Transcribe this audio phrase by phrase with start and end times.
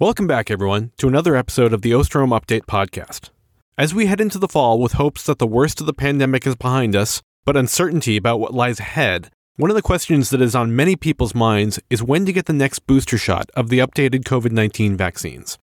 [0.00, 3.30] Welcome back, everyone, to another episode of the Osterholm Update podcast.
[3.78, 6.56] As we head into the fall with hopes that the worst of the pandemic is
[6.56, 10.74] behind us, but uncertainty about what lies ahead, one of the questions that is on
[10.74, 14.50] many people's minds is when to get the next booster shot of the updated COVID
[14.50, 15.58] 19 vaccines.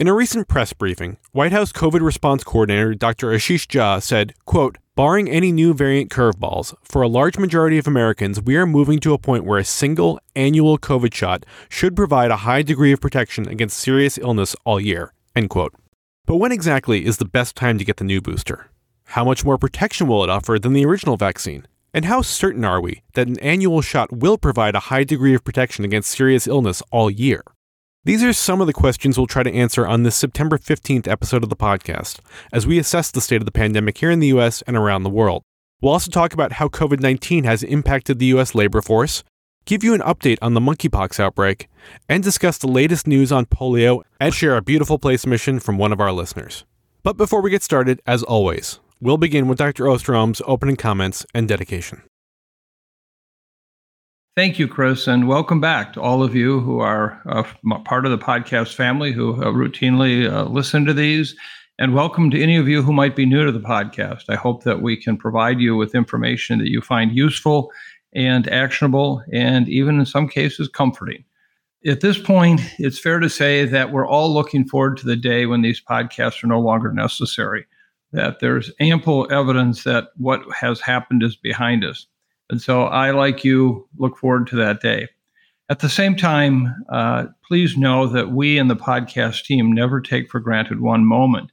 [0.00, 3.28] In a recent press briefing, White House COVID response coordinator Dr.
[3.28, 8.40] Ashish Jha said, quote, Barring any new variant curveballs, for a large majority of Americans,
[8.40, 12.44] we are moving to a point where a single annual COVID shot should provide a
[12.48, 15.12] high degree of protection against serious illness all year.
[15.34, 15.74] End quote.
[16.24, 18.70] But when exactly is the best time to get the new booster?
[19.08, 21.68] How much more protection will it offer than the original vaccine?
[21.92, 25.44] And how certain are we that an annual shot will provide a high degree of
[25.44, 27.44] protection against serious illness all year?
[28.06, 31.42] These are some of the questions we'll try to answer on this September 15th episode
[31.42, 32.20] of the podcast
[32.52, 35.10] as we assess the state of the pandemic here in the US and around the
[35.10, 35.42] world.
[35.82, 39.24] We'll also talk about how COVID 19 has impacted the US labor force,
[39.64, 41.66] give you an update on the monkeypox outbreak,
[42.08, 45.92] and discuss the latest news on polio and share a beautiful place mission from one
[45.92, 46.64] of our listeners.
[47.02, 49.86] But before we get started, as always, we'll begin with Dr.
[49.86, 52.02] Osterholm's opening comments and dedication.
[54.36, 57.42] Thank you, Chris, and welcome back to all of you who are uh,
[57.86, 61.34] part of the podcast family who uh, routinely uh, listen to these.
[61.78, 64.24] And welcome to any of you who might be new to the podcast.
[64.28, 67.72] I hope that we can provide you with information that you find useful
[68.12, 71.24] and actionable, and even in some cases, comforting.
[71.86, 75.46] At this point, it's fair to say that we're all looking forward to the day
[75.46, 77.64] when these podcasts are no longer necessary,
[78.12, 82.06] that there's ample evidence that what has happened is behind us.
[82.50, 85.08] And so I, like you, look forward to that day.
[85.68, 90.30] At the same time, uh, please know that we in the podcast team never take
[90.30, 91.50] for granted one moment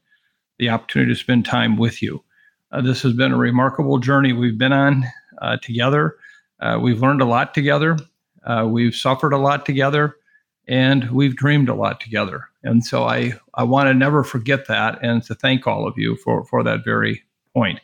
[0.60, 2.24] the opportunity to spend time with you.
[2.72, 5.04] Uh, this has been a remarkable journey we've been on
[5.42, 6.18] uh, together.
[6.60, 7.98] Uh, we've learned a lot together.
[8.46, 10.16] Uh, we've suffered a lot together,
[10.68, 12.50] and we've dreamed a lot together.
[12.64, 16.16] And so I, I want to never forget that and to thank all of you
[16.18, 17.80] for, for that very point.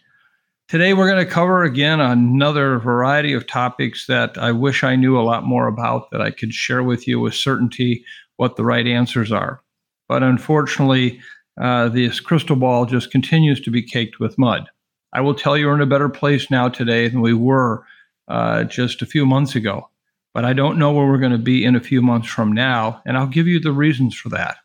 [0.70, 5.20] Today, we're going to cover again another variety of topics that I wish I knew
[5.20, 8.06] a lot more about, that I could share with you with certainty
[8.38, 9.64] what the right answers are.
[10.08, 11.22] But unfortunately,
[11.60, 14.70] uh, this crystal ball just continues to be caked with mud.
[15.12, 17.84] I will tell you, we're in a better place now today than we were
[18.28, 19.90] uh, just a few months ago.
[20.36, 23.02] But I don't know where we're going to be in a few months from now,
[23.08, 24.58] and I'll give you the reasons for that.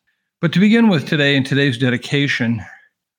[0.43, 2.63] But to begin with today, in today's dedication,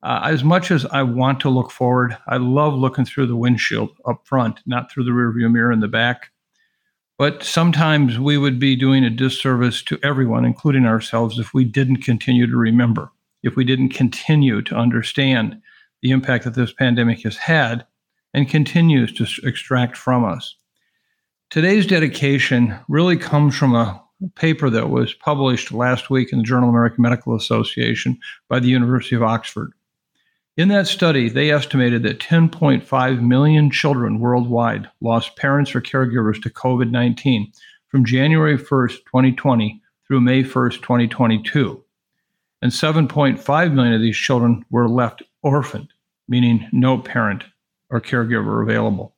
[0.03, 3.89] uh, as much as I want to look forward, I love looking through the windshield
[4.05, 6.31] up front, not through the rearview mirror in the back.
[7.17, 12.03] But sometimes we would be doing a disservice to everyone, including ourselves, if we didn't
[12.03, 13.11] continue to remember,
[13.41, 15.61] if we didn't continue to understand
[16.01, 17.85] the impact that this pandemic has had
[18.33, 20.55] and continues to extract from us.
[21.49, 24.03] Today's dedication really comes from a
[24.35, 28.19] paper that was published last week in the Journal of American Medical Association
[28.49, 29.71] by the University of Oxford.
[30.57, 36.49] In that study, they estimated that 10.5 million children worldwide lost parents or caregivers to
[36.49, 37.51] COVID 19
[37.89, 41.83] from January 1st, 2020 through May 1st, 2022.
[42.61, 45.91] And 7.5 million of these children were left orphaned,
[46.29, 47.43] meaning no parent
[47.89, 49.13] or caregiver available.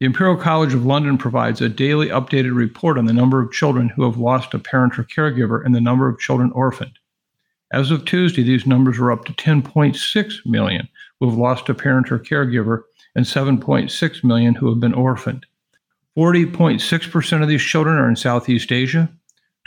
[0.00, 3.90] The Imperial College of London provides a daily updated report on the number of children
[3.90, 6.98] who have lost a parent or caregiver and the number of children orphaned.
[7.72, 10.88] As of Tuesday, these numbers are up to 10.6 million
[11.20, 12.82] who have lost a parent or caregiver
[13.14, 15.44] and 7.6 million who have been orphaned.
[16.16, 19.08] 40.6% of these children are in Southeast Asia,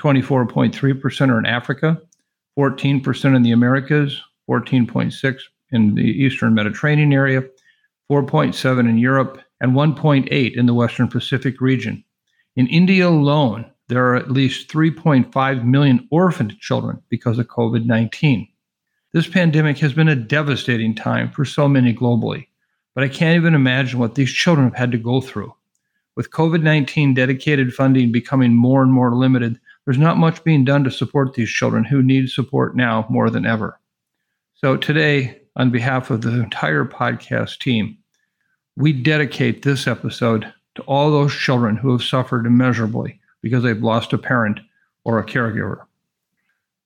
[0.02, 2.02] 24.3% are in Africa,
[2.58, 5.40] 14% in the Americas, 14.6
[5.72, 7.44] in the Eastern Mediterranean area,
[8.12, 12.04] 4.7 in Europe, and 1.8 in the Western Pacific region.
[12.56, 18.48] In India alone, there are at least 3.5 million orphaned children because of COVID 19.
[19.12, 22.48] This pandemic has been a devastating time for so many globally,
[22.96, 25.54] but I can't even imagine what these children have had to go through.
[26.16, 30.86] With COVID 19 dedicated funding becoming more and more limited, there's not much being done
[30.86, 33.78] to support these children who need support now more than ever.
[34.54, 37.98] So, today, on behalf of the entire podcast team,
[38.78, 44.14] we dedicate this episode to all those children who have suffered immeasurably because they've lost
[44.14, 44.60] a parent
[45.04, 45.86] or a caregiver.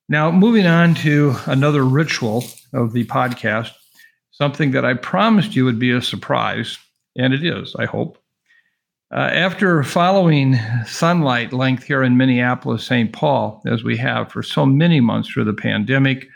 [0.08, 2.44] Now, moving on to another ritual
[2.74, 3.72] of the podcast,
[4.32, 6.78] something that I promised you would be a surprise,
[7.18, 8.20] and it is, I hope.
[9.14, 13.14] Uh, after following sunlight length here in Minneapolis, St.
[13.14, 16.28] Paul, as we have for so many months through the pandemic,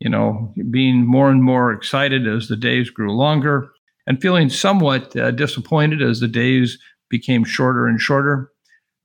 [0.00, 3.70] you know, being more and more excited as the days grew longer,
[4.06, 6.78] and feeling somewhat uh, disappointed as the days
[7.08, 8.50] became shorter and shorter.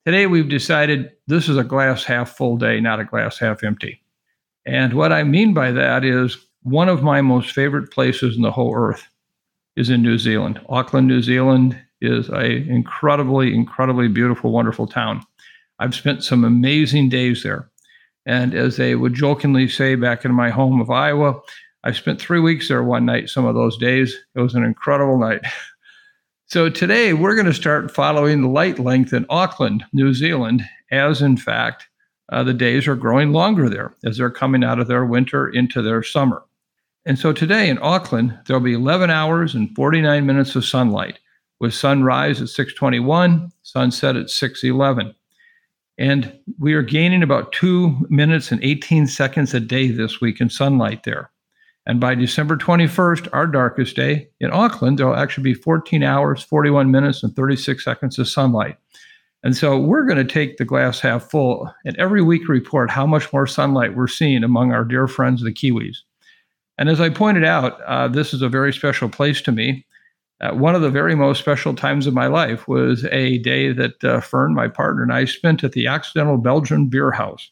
[0.05, 4.01] Today, we've decided this is a glass half full day, not a glass half empty.
[4.65, 8.51] And what I mean by that is one of my most favorite places in the
[8.51, 9.07] whole earth
[9.75, 10.59] is in New Zealand.
[10.69, 15.21] Auckland, New Zealand is a incredibly, incredibly beautiful, wonderful town.
[15.79, 17.69] I've spent some amazing days there.
[18.25, 21.39] And as they would jokingly say back in my home of Iowa,
[21.83, 24.15] I spent three weeks there one night, some of those days.
[24.35, 25.41] It was an incredible night.
[26.51, 31.21] So today we're going to start following the light length in Auckland, New Zealand, as
[31.21, 31.87] in fact
[32.29, 35.83] uh, the days are growing longer there as they're coming out of their winter into
[35.83, 36.41] their summer.
[37.05, 41.19] And so today in Auckland, there'll be 11 hours and 49 minutes of sunlight
[41.59, 45.13] with sunrise at 621, sunset at 611.
[45.99, 50.49] And we are gaining about two minutes and 18 seconds a day this week in
[50.49, 51.29] sunlight there.
[51.89, 56.91] And by December 21st, our darkest day in Auckland, there'll actually be 14 hours, 41
[56.91, 58.77] minutes, and 36 seconds of sunlight.
[59.41, 63.07] And so we're going to take the glass half full and every week report how
[63.07, 65.97] much more sunlight we're seeing among our dear friends, the Kiwis.
[66.77, 69.83] And as I pointed out, uh, this is a very special place to me.
[70.41, 74.03] Uh, one of the very most special times of my life was a day that
[74.03, 77.49] uh, Fern, my partner, and I spent at the Occidental Belgian Beer House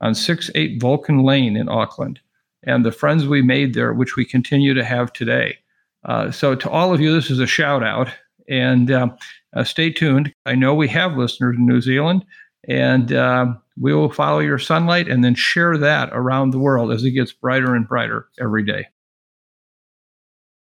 [0.00, 2.20] on 6 8 Vulcan Lane in Auckland
[2.62, 5.58] and the friends we made there, which we continue to have today.
[6.04, 8.08] Uh, so, to all of you, this is a shout out.
[8.48, 9.08] And uh,
[9.54, 10.32] uh, stay tuned.
[10.46, 12.24] I know we have listeners in New Zealand,
[12.68, 17.04] and uh, we will follow your sunlight and then share that around the world as
[17.04, 18.86] it gets brighter and brighter every day.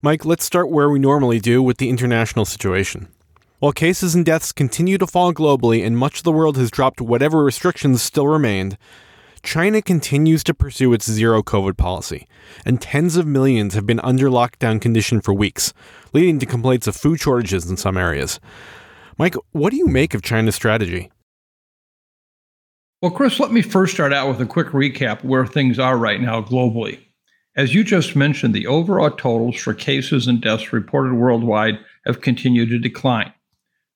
[0.02, 3.08] Mike, let's start where we normally do with the international situation.
[3.58, 7.00] While cases and deaths continue to fall globally and much of the world has dropped
[7.00, 8.76] whatever restrictions still remained,
[9.44, 12.26] China continues to pursue its zero COVID policy,
[12.64, 15.75] and tens of millions have been under lockdown condition for weeks,
[16.14, 18.41] leading to complaints of food shortages in some areas.
[19.19, 21.12] Mike, what do you make of China's strategy?
[23.02, 26.23] Well, Chris, let me first start out with a quick recap where things are right
[26.23, 27.00] now globally.
[27.55, 32.70] As you just mentioned, the overall totals for cases and deaths reported worldwide have continued
[32.70, 33.32] to decline.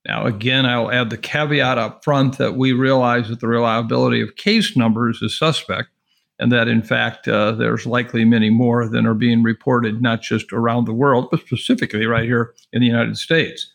[0.08, 4.36] Now, again, I'll add the caveat up front that we realize that the reliability of
[4.36, 5.90] case numbers is suspect,
[6.38, 10.50] and that in fact uh, there's likely many more than are being reported, not just
[10.50, 13.70] around the world, but specifically right here in the United States.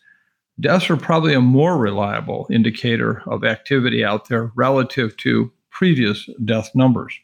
[0.58, 6.72] Deaths are probably a more reliable indicator of activity out there relative to previous death
[6.74, 7.16] numbers.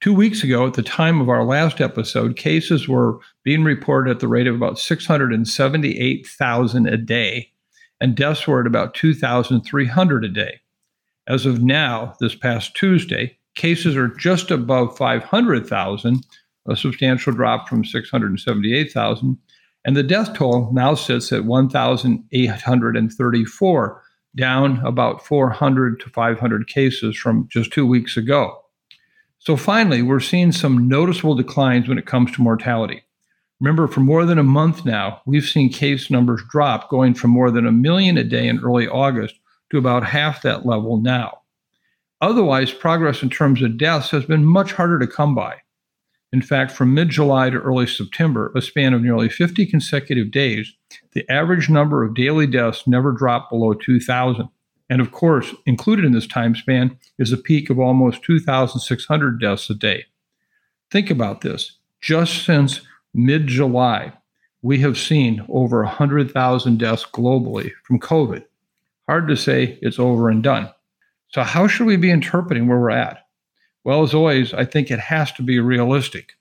[0.00, 4.20] Two weeks ago, at the time of our last episode, cases were being reported at
[4.20, 7.50] the rate of about 678,000 a day
[8.00, 10.60] and deaths were at about 2,300 a day.
[11.26, 16.24] As of now, this past Tuesday, cases are just above 500,000,
[16.68, 19.38] a substantial drop from 678,000,
[19.84, 24.02] and the death toll now sits at 1,834,
[24.36, 28.60] down about 400 to 500 cases from just two weeks ago.
[29.38, 33.02] So finally, we're seeing some noticeable declines when it comes to mortality.
[33.60, 37.50] Remember, for more than a month now, we've seen case numbers drop, going from more
[37.50, 39.34] than a million a day in early August
[39.70, 41.40] to about half that level now.
[42.20, 45.56] Otherwise, progress in terms of deaths has been much harder to come by.
[46.32, 50.74] In fact, from mid July to early September, a span of nearly 50 consecutive days,
[51.12, 54.48] the average number of daily deaths never dropped below 2,000.
[54.90, 59.70] And of course, included in this time span is a peak of almost 2,600 deaths
[59.70, 60.04] a day.
[60.90, 61.78] Think about this.
[62.00, 62.82] Just since
[63.18, 64.12] mid July,
[64.62, 68.44] we have seen over 100,000 deaths globally from COVID.
[69.08, 70.70] Hard to say it's over and done.
[71.30, 73.26] So, how should we be interpreting where we're at?
[73.84, 76.34] Well, as always, I think it has to be realistic.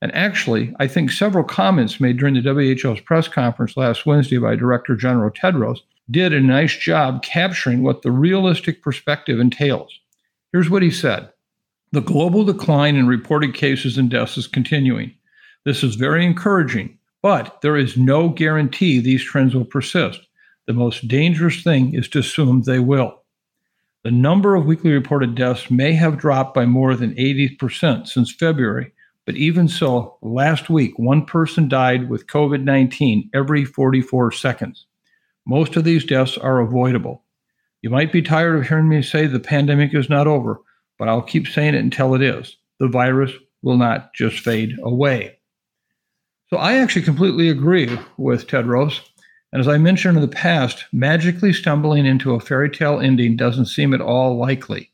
[0.00, 4.56] And actually, I think several comments made during the WHO's press conference last Wednesday by
[4.56, 5.78] Director General Tedros
[6.10, 10.00] did a nice job capturing what the realistic perspective entails.
[10.52, 11.30] Here's what he said
[11.92, 15.14] The global decline in reported cases and deaths is continuing.
[15.64, 20.20] This is very encouraging, but there is no guarantee these trends will persist.
[20.66, 23.22] The most dangerous thing is to assume they will.
[24.02, 28.92] The number of weekly reported deaths may have dropped by more than 80% since February,
[29.24, 34.86] but even so, last week, one person died with COVID 19 every 44 seconds.
[35.46, 37.22] Most of these deaths are avoidable.
[37.82, 40.60] You might be tired of hearing me say the pandemic is not over,
[40.98, 42.56] but I'll keep saying it until it is.
[42.80, 45.38] The virus will not just fade away.
[46.52, 49.00] So I actually completely agree with Tedros.
[49.54, 53.66] And as I mentioned in the past, magically stumbling into a fairy tale ending doesn't
[53.66, 54.92] seem at all likely.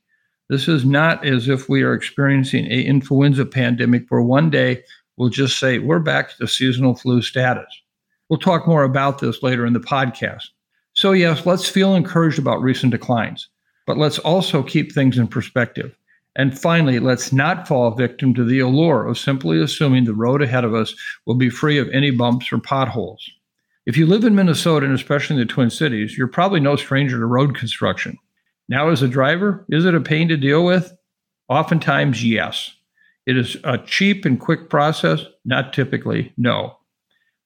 [0.49, 4.85] This is not as if we are experiencing a influenza pandemic where one day
[5.17, 7.83] we'll just say we're back to seasonal flu status.
[8.31, 10.45] We'll talk more about this later in the podcast.
[10.93, 13.49] So, yes, let's feel encouraged about recent declines,
[13.85, 15.98] but let's also keep things in perspective.
[16.39, 20.65] And finally, let's not fall victim to the allure of simply assuming the road ahead
[20.65, 20.95] of us
[21.27, 23.29] will be free of any bumps or potholes.
[23.87, 27.19] If you live in Minnesota and especially in the Twin Cities, you're probably no stranger
[27.19, 28.17] to road construction.
[28.69, 30.95] Now, as a driver, is it a pain to deal with?
[31.49, 32.73] Oftentimes, yes.
[33.27, 35.25] It is a cheap and quick process?
[35.45, 36.77] Not typically, no.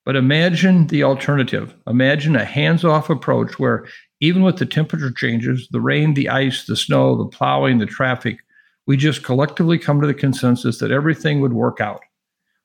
[0.04, 1.74] But imagine the alternative.
[1.86, 3.86] Imagine a hands off approach where,
[4.20, 8.38] even with the temperature changes, the rain, the ice, the snow, the plowing, the traffic,
[8.86, 12.02] we just collectively come to the consensus that everything would work out.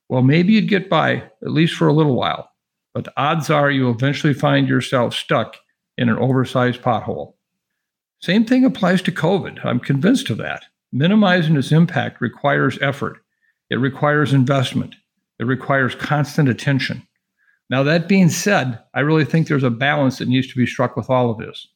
[0.10, 2.52] Well, maybe you'd get by, at least for a little while,
[2.94, 5.58] but the odds are you'll eventually find yourself stuck
[5.98, 7.34] in an oversized pothole.
[8.22, 9.64] Same thing applies to COVID.
[9.64, 10.64] I'm convinced of that.
[10.92, 13.18] Minimizing its impact requires effort,
[13.70, 14.96] it requires investment,
[15.40, 17.06] it requires constant attention.
[17.70, 20.96] Now, that being said, I really think there's a balance that needs to be struck
[20.96, 21.68] with all of this.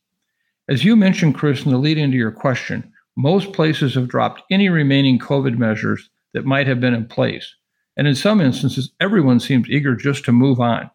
[0.69, 4.69] As you mentioned, Chris, in the lead into your question, most places have dropped any
[4.69, 7.55] remaining COVID measures that might have been in place.
[7.97, 10.89] And in some instances, everyone seems eager just to move on.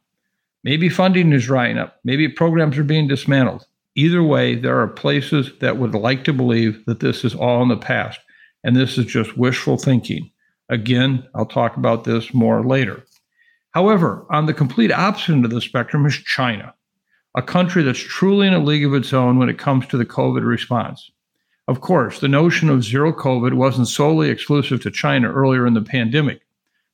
[0.65, 3.67] Maybe funding is drying up, maybe programs are being dismantled.
[3.95, 7.69] Either way, there are places that would like to believe that this is all in
[7.69, 8.21] the past,
[8.65, 10.31] and this is just wishful thinking.
[10.69, 13.05] Again, I'll talk about this more later.
[13.71, 16.75] However, on the complete opposite end of the spectrum is China,
[17.37, 20.07] a country that's truly in a league of its own when it comes to the
[20.07, 21.11] COVID response.
[21.69, 25.83] Of course, the notion of zero COVID wasn't solely exclusive to China earlier in the
[25.83, 26.43] pandemic.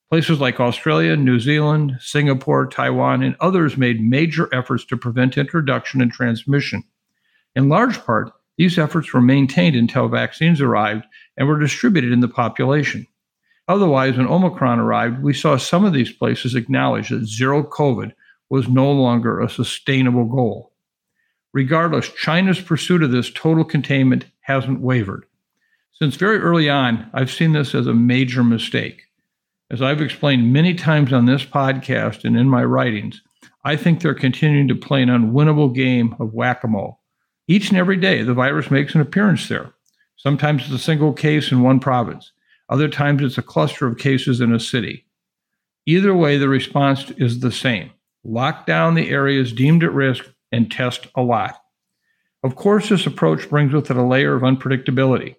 [0.08, 6.00] Places like Australia, New Zealand, Singapore, Taiwan, and others made major efforts to prevent introduction
[6.00, 6.84] and transmission.
[7.54, 11.04] In large part, these efforts were maintained until vaccines arrived
[11.36, 13.06] and were distributed in the population.
[13.68, 18.12] Otherwise, when Omicron arrived, we saw some of these places acknowledge that zero COVID
[18.48, 20.72] was no longer a sustainable goal.
[21.52, 25.24] Regardless, China's pursuit of this total containment hasn't wavered.
[25.92, 29.02] Since very early on, I've seen this as a major mistake.
[29.70, 33.22] As I've explained many times on this podcast and in my writings,
[33.64, 37.00] I think they're continuing to play an unwinnable game of whack a mole.
[37.48, 39.72] Each and every day, the virus makes an appearance there.
[40.16, 42.32] Sometimes it's a single case in one province.
[42.68, 45.06] Other times it's a cluster of cases in a city.
[45.86, 47.90] Either way, the response is the same
[48.24, 51.61] lock down the areas deemed at risk and test a lot.
[52.42, 55.36] Of course, this approach brings with it a layer of unpredictability.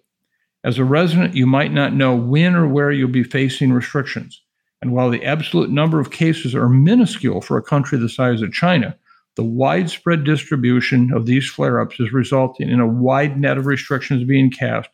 [0.64, 4.40] As a resident, you might not know when or where you'll be facing restrictions.
[4.80, 8.52] And while the absolute number of cases are minuscule for a country the size of
[8.52, 8.96] China,
[9.36, 14.24] the widespread distribution of these flare ups is resulting in a wide net of restrictions
[14.24, 14.88] being cast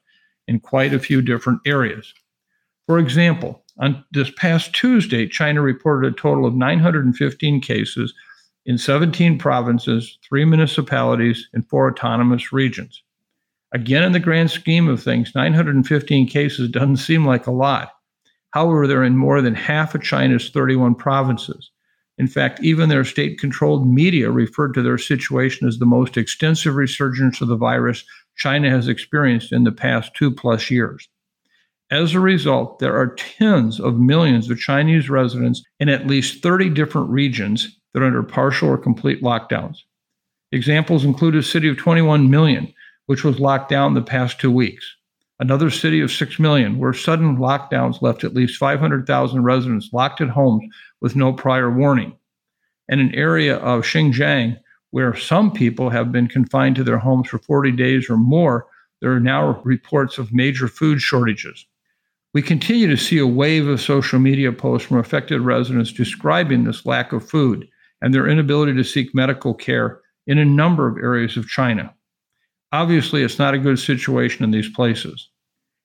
[0.49, 2.13] in quite a few different areas.
[2.87, 8.15] For example, on this past Tuesday, China reported a total of 915 cases
[8.71, 13.03] in 17 provinces, three municipalities, and four autonomous regions.
[13.73, 17.91] Again, in the grand scheme of things, 915 cases doesn't seem like a lot.
[18.51, 21.73] However, they're in more than half of China's 31 provinces.
[22.17, 26.77] In fact, even their state controlled media referred to their situation as the most extensive
[26.77, 28.05] resurgence of the virus
[28.37, 31.09] China has experienced in the past two plus years.
[31.91, 36.71] As a result, there are tens of millions of Chinese residents in at least 30
[36.71, 39.79] different regions that are under partial or complete lockdowns.
[40.53, 42.73] Examples include a city of 21 million,
[43.07, 44.97] which was locked down the past two weeks,
[45.39, 50.29] another city of 6 million, where sudden lockdowns left at least 500,000 residents locked at
[50.29, 50.65] homes
[51.01, 52.17] with no prior warning,
[52.89, 54.59] and an area of Xinjiang
[54.91, 58.67] where some people have been confined to their homes for 40 days or more.
[59.01, 61.67] There are now reports of major food shortages.
[62.35, 66.87] We continue to see a wave of social media posts from affected residents describing this
[66.87, 67.69] lack of food
[68.03, 71.95] and their inability to seek medical care in a number of areas of China.
[72.73, 75.29] Obviously, it's not a good situation in these places.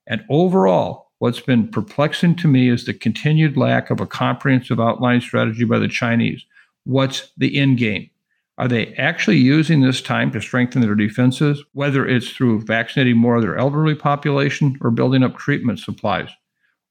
[0.08, 5.22] And overall, what's been perplexing to me is the continued lack of a comprehensive outline
[5.22, 6.46] strategy by the Chinese.
[6.84, 8.10] What's the end game?
[8.58, 13.36] Are they actually using this time to strengthen their defenses, whether it's through vaccinating more
[13.36, 16.30] of their elderly population or building up treatment supplies?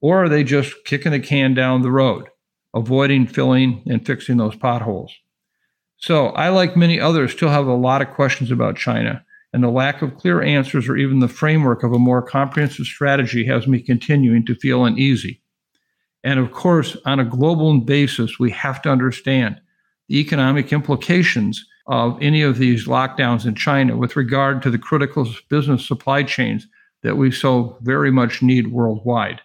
[0.03, 2.29] Or are they just kicking the can down the road,
[2.75, 5.13] avoiding filling and fixing those potholes?
[5.97, 9.71] So, I, like many others, still have a lot of questions about China, and the
[9.71, 13.81] lack of clear answers or even the framework of a more comprehensive strategy has me
[13.81, 15.41] continuing to feel uneasy.
[16.25, 19.61] And of course, on a global basis, we have to understand
[20.09, 25.29] the economic implications of any of these lockdowns in China with regard to the critical
[25.49, 26.67] business supply chains
[27.03, 29.41] that we so very much need worldwide.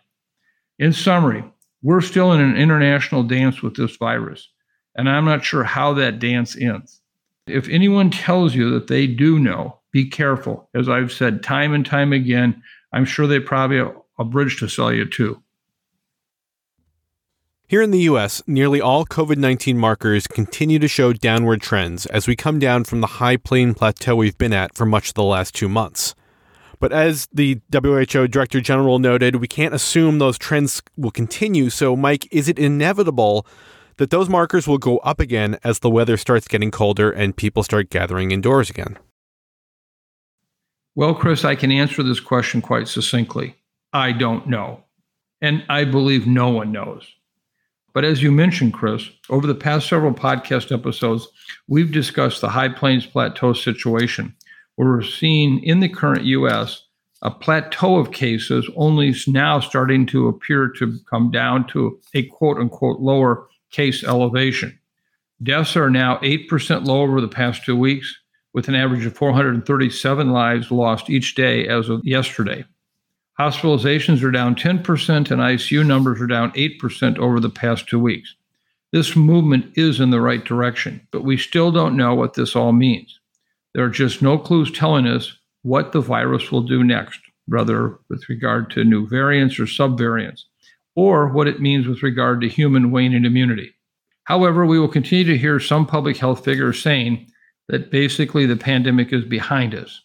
[0.77, 1.43] In summary,
[1.81, 4.49] we're still in an international dance with this virus,
[4.95, 7.01] and I'm not sure how that dance ends.
[7.47, 10.69] If anyone tells you that they do know, be careful.
[10.75, 12.61] As I've said time and time again,
[12.93, 15.41] I'm sure they probably have a bridge to sell you too.
[17.67, 22.27] Here in the US, nearly all COVID 19 markers continue to show downward trends as
[22.27, 25.23] we come down from the high plane plateau we've been at for much of the
[25.23, 26.15] last two months.
[26.79, 31.69] But as the WHO Director General noted, we can't assume those trends will continue.
[31.69, 33.45] So, Mike, is it inevitable
[33.97, 37.63] that those markers will go up again as the weather starts getting colder and people
[37.63, 38.97] start gathering indoors again?
[40.95, 43.55] Well, Chris, I can answer this question quite succinctly.
[43.93, 44.83] I don't know.
[45.41, 47.07] And I believe no one knows.
[47.93, 51.27] But as you mentioned, Chris, over the past several podcast episodes,
[51.67, 54.35] we've discussed the High Plains Plateau situation,
[54.87, 56.83] we're seeing in the current U.S.
[57.21, 62.57] a plateau of cases only now starting to appear to come down to a quote
[62.57, 64.79] unquote lower case elevation.
[65.43, 68.17] Deaths are now 8% low over the past two weeks,
[68.53, 72.63] with an average of 437 lives lost each day as of yesterday.
[73.37, 78.35] Hospitalizations are down 10% and ICU numbers are down 8% over the past two weeks.
[78.91, 82.71] This movement is in the right direction, but we still don't know what this all
[82.71, 83.18] means.
[83.73, 88.27] There are just no clues telling us what the virus will do next, whether with
[88.29, 90.41] regard to new variants or subvariants,
[90.95, 93.73] or what it means with regard to human waning immunity.
[94.23, 97.27] However, we will continue to hear some public health figures saying
[97.67, 100.01] that basically the pandemic is behind us.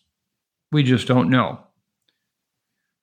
[0.72, 1.60] We just don't know.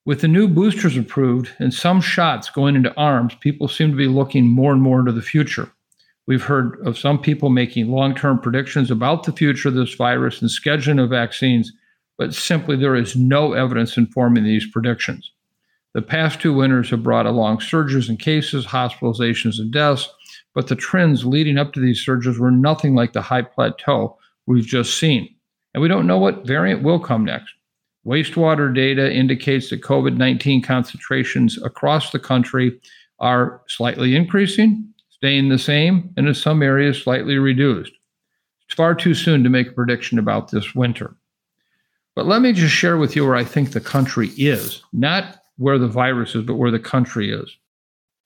[0.05, 4.07] With the new boosters approved and some shots going into arms, people seem to be
[4.07, 5.71] looking more and more into the future.
[6.27, 10.41] We've heard of some people making long term predictions about the future of this virus
[10.41, 11.71] and scheduling of vaccines,
[12.17, 15.31] but simply there is no evidence informing these predictions.
[15.93, 20.07] The past two winters have brought along surges in cases, hospitalizations, and deaths,
[20.53, 24.65] but the trends leading up to these surges were nothing like the high plateau we've
[24.65, 25.35] just seen.
[25.73, 27.53] And we don't know what variant will come next.
[28.05, 32.79] Wastewater data indicates that COVID 19 concentrations across the country
[33.19, 34.90] are slightly increasing,
[35.21, 37.91] staying the same, and in some areas slightly reduced.
[38.65, 41.15] It's far too soon to make a prediction about this winter.
[42.15, 45.77] But let me just share with you where I think the country is, not where
[45.77, 47.55] the virus is, but where the country is.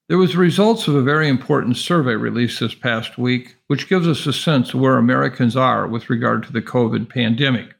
[0.07, 4.07] There was the results of a very important survey released this past week, which gives
[4.07, 7.73] us a sense of where Americans are with regard to the COVID pandemic.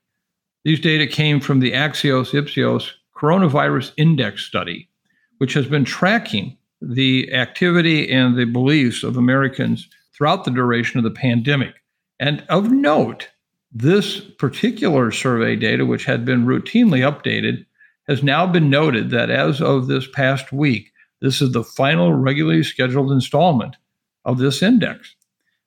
[0.65, 4.89] These data came from the Axios Ipsos Coronavirus Index study,
[5.38, 11.04] which has been tracking the activity and the beliefs of Americans throughout the duration of
[11.04, 11.76] the pandemic.
[12.20, 13.30] And of note,
[13.72, 17.66] this particular survey data, which had been routinely updated,
[18.08, 22.64] has now been noted that as of this past week, this is the final regularly
[22.64, 23.76] scheduled installment
[24.24, 25.16] of this index,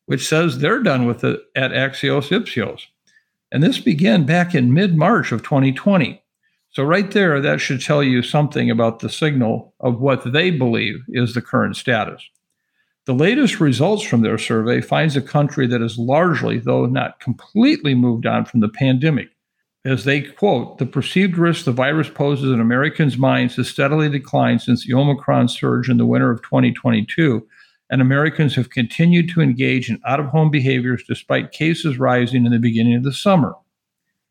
[0.07, 2.87] which says they're done with it at Axios Ipsos.
[3.51, 6.23] And this began back in mid March of 2020.
[6.71, 10.97] So, right there, that should tell you something about the signal of what they believe
[11.09, 12.23] is the current status.
[13.07, 17.95] The latest results from their survey finds a country that is largely, though not completely,
[17.95, 19.29] moved on from the pandemic.
[19.85, 24.61] As they quote, the perceived risk the virus poses in Americans' minds has steadily declined
[24.61, 27.47] since the Omicron surge in the winter of 2022
[27.91, 32.53] and Americans have continued to engage in out of home behaviors despite cases rising in
[32.53, 33.55] the beginning of the summer.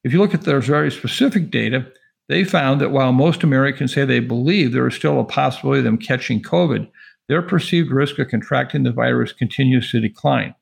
[0.04, 1.91] If you look at their very specific data,
[2.28, 5.86] they found that while most Americans say they believe there is still a possibility of
[5.86, 6.90] them catching COVID,
[7.28, 10.56] their perceived risk of contracting the virus continues to decline.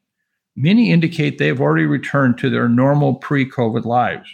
[0.55, 4.29] Many indicate they have already returned to their normal pre COVID lives.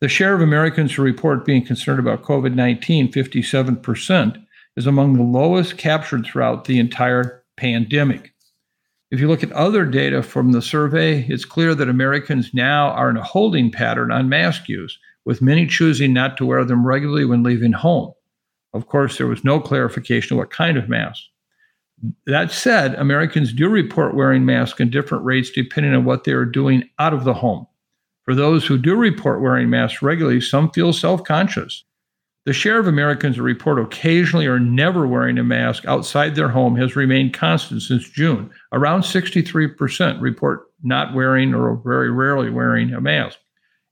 [0.00, 4.44] The share of Americans who report being concerned about COVID 19, 57%,
[4.76, 8.32] is among the lowest captured throughout the entire pandemic.
[9.10, 13.10] If you look at other data from the survey, it's clear that Americans now are
[13.10, 17.26] in a holding pattern on mask use, with many choosing not to wear them regularly
[17.26, 18.10] when leaving home.
[18.72, 21.22] Of course, there was no clarification of what kind of mask.
[22.24, 26.46] That said, Americans do report wearing masks in different rates depending on what they are
[26.46, 27.66] doing out of the home.
[28.24, 31.84] For those who do report wearing masks regularly, some feel self conscious.
[32.46, 36.74] The share of Americans who report occasionally or never wearing a mask outside their home
[36.76, 38.50] has remained constant since June.
[38.72, 43.38] Around 63% report not wearing or very rarely wearing a mask.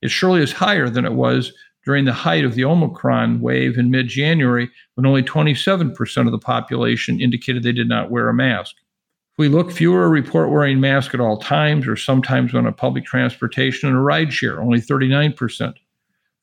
[0.07, 1.53] It surely is higher than it was
[1.85, 6.38] during the height of the Omicron wave in mid January, when only 27% of the
[6.38, 8.77] population indicated they did not wear a mask.
[9.33, 13.05] If we look, fewer report wearing masks at all times or sometimes on a public
[13.05, 15.75] transportation and a ride share, only 39%.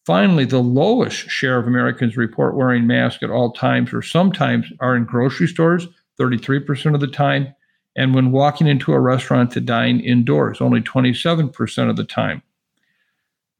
[0.06, 4.97] Finally, the lowest share of Americans report wearing masks at all times or sometimes are
[4.97, 5.88] in grocery stores,
[6.19, 7.56] 33% of the time,
[7.95, 12.41] and when walking into a restaurant to dine indoors, only 27% of the time.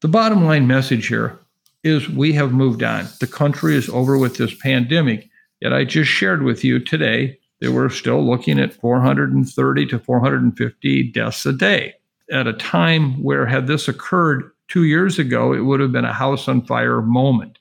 [0.04, 1.38] The bottom line message here
[1.82, 3.06] is we have moved on.
[3.20, 5.30] The country is over with this pandemic.
[5.62, 11.10] Yet I just shared with you today that we're still looking at 430 to 450
[11.10, 11.94] deaths a day
[12.30, 16.12] at a time where, had this occurred two years ago, it would have been a
[16.12, 17.58] house on fire moment.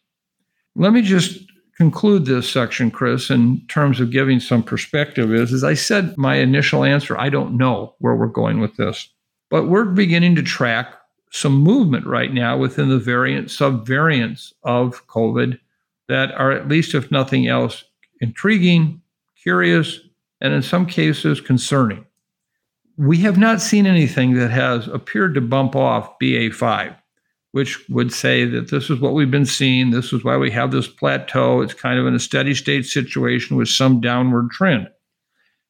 [0.76, 5.64] Let me just conclude this section, Chris, in terms of giving some perspective is, as
[5.64, 9.08] I said, my initial answer, I don't know where we're going with this,
[9.50, 10.94] but we're beginning to track
[11.34, 15.60] some movement right now within the variant subvariants of COVID
[16.08, 17.84] that are at least, if nothing else,
[18.22, 19.02] intriguing,
[19.42, 20.00] curious,
[20.40, 22.06] and in some cases concerning
[22.98, 26.96] we have not seen anything that has appeared to bump off BA5,
[27.52, 29.90] which would say that this is what we've been seeing.
[29.90, 31.62] This is why we have this plateau.
[31.62, 34.90] It's kind of in a steady state situation with some downward trend.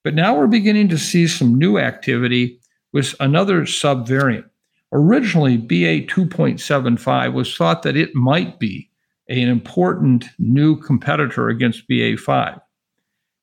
[0.04, 2.60] But now we're beginning to see some new activity
[2.92, 4.50] with another subvariant.
[4.96, 8.92] Originally, BA 2.75 was thought that it might be
[9.28, 12.62] an important new competitor against BA5.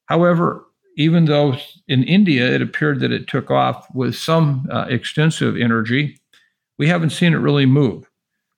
[0.07, 0.65] However,
[0.97, 1.57] even though
[1.89, 6.21] in India it appeared that it took off with some uh, extensive energy,
[6.79, 8.09] we haven't seen it really move.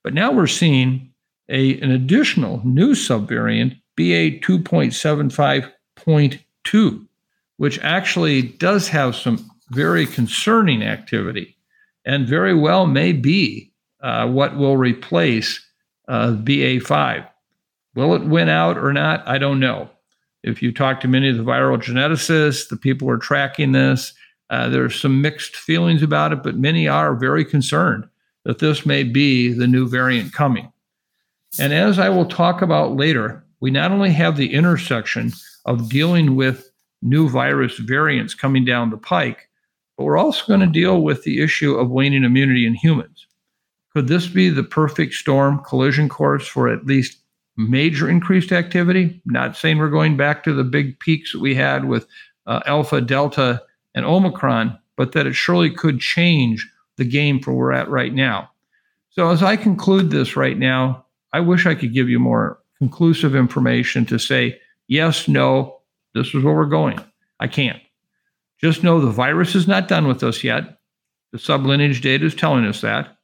[0.05, 1.15] But now we're seeing
[1.49, 7.07] a, an additional new subvariant, BA 2.75.2,
[7.57, 11.57] which actually does have some very concerning activity
[12.05, 15.65] and very well may be uh, what will replace
[16.09, 17.27] uh, BA5.
[17.95, 19.27] Will it win out or not?
[19.27, 19.91] I don't know.
[20.43, 24.13] If you talk to many of the viral geneticists, the people who are tracking this,
[24.51, 28.09] uh, there's some mixed feelings about it, but many are very concerned
[28.45, 30.73] that this may be the new variant coming.
[31.59, 35.33] And as I will talk about later, we not only have the intersection
[35.65, 36.71] of dealing with
[37.03, 39.49] new virus variants coming down the pike,
[40.03, 43.27] but we're also going to deal with the issue of waning immunity in humans.
[43.95, 47.23] Could this be the perfect storm collision course for at least
[47.57, 49.21] major increased activity.
[49.27, 52.07] Not saying we're going back to the big peaks that we had with
[52.47, 53.63] uh, Alpha, Delta,
[53.95, 58.13] and Omicron, but that it surely could change the game for where we're at right
[58.13, 58.51] now.
[59.11, 63.37] So, as I conclude this right now, I wish I could give you more conclusive
[63.37, 65.81] information to say yes, no,
[66.15, 66.99] this is where we're going.
[67.41, 67.81] I can't.
[68.63, 70.79] Just know the virus is not done with us yet.
[71.33, 73.17] The sublineage data is telling us that.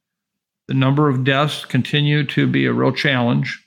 [0.66, 3.64] The number of deaths continue to be a real challenge.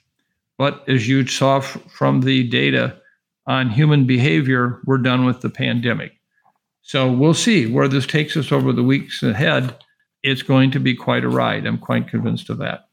[0.58, 3.00] But as you saw f- from the data
[3.46, 6.12] on human behavior, we're done with the pandemic.
[6.82, 9.76] So we'll see where this takes us over the weeks ahead.
[10.22, 11.66] It's going to be quite a ride.
[11.66, 12.88] I'm quite convinced of that.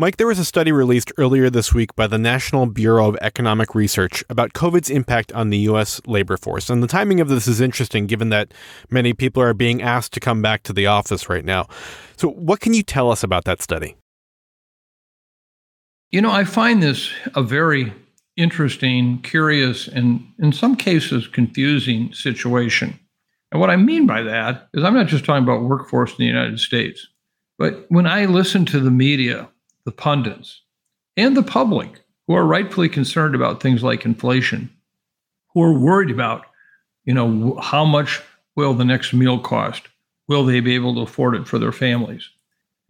[0.00, 3.74] Mike, there was a study released earlier this week by the National Bureau of Economic
[3.74, 6.00] Research about COVID's impact on the U.S.
[6.06, 6.70] labor force.
[6.70, 8.54] And the timing of this is interesting given that
[8.90, 11.66] many people are being asked to come back to the office right now.
[12.16, 13.96] So, what can you tell us about that study?
[16.12, 17.92] You know, I find this a very
[18.36, 22.96] interesting, curious, and in some cases confusing situation.
[23.50, 26.26] And what I mean by that is I'm not just talking about workforce in the
[26.26, 27.04] United States,
[27.58, 29.48] but when I listen to the media,
[29.88, 30.60] the pundits,
[31.16, 34.68] and the public who are rightfully concerned about things like inflation,
[35.54, 36.44] who are worried about,
[37.06, 38.20] you know, how much
[38.54, 39.88] will the next meal cost?
[40.28, 42.28] Will they be able to afford it for their families?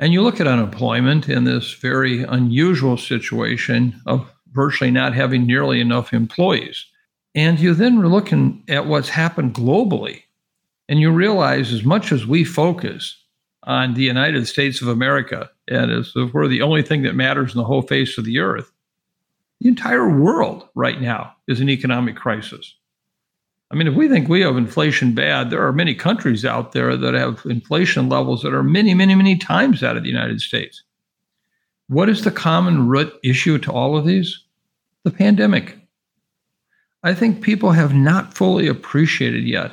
[0.01, 5.81] And you look at unemployment in this very unusual situation of virtually not having nearly
[5.81, 6.85] enough employees.
[7.33, 10.23] And you then are looking at what's happened globally.
[10.89, 13.23] And you realize as much as we focus
[13.63, 17.53] on the United States of America, and as if we're the only thing that matters
[17.53, 18.73] in the whole face of the earth,
[19.61, 22.75] the entire world right now is an economic crisis.
[23.71, 26.97] I mean, if we think we have inflation bad, there are many countries out there
[26.97, 30.83] that have inflation levels that are many, many, many times out of the United States.
[31.89, 34.43] What is the common root issue to all of these?
[35.05, 35.77] The pandemic.
[37.03, 39.73] I think people have not fully appreciated yet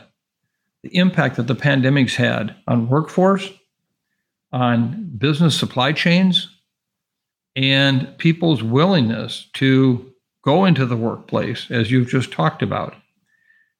[0.84, 3.52] the impact that the pandemic's had on workforce,
[4.56, 6.50] on business supply chains,
[7.58, 10.14] and people's willingness to
[10.46, 12.96] go into the workplace, as you've just talked about.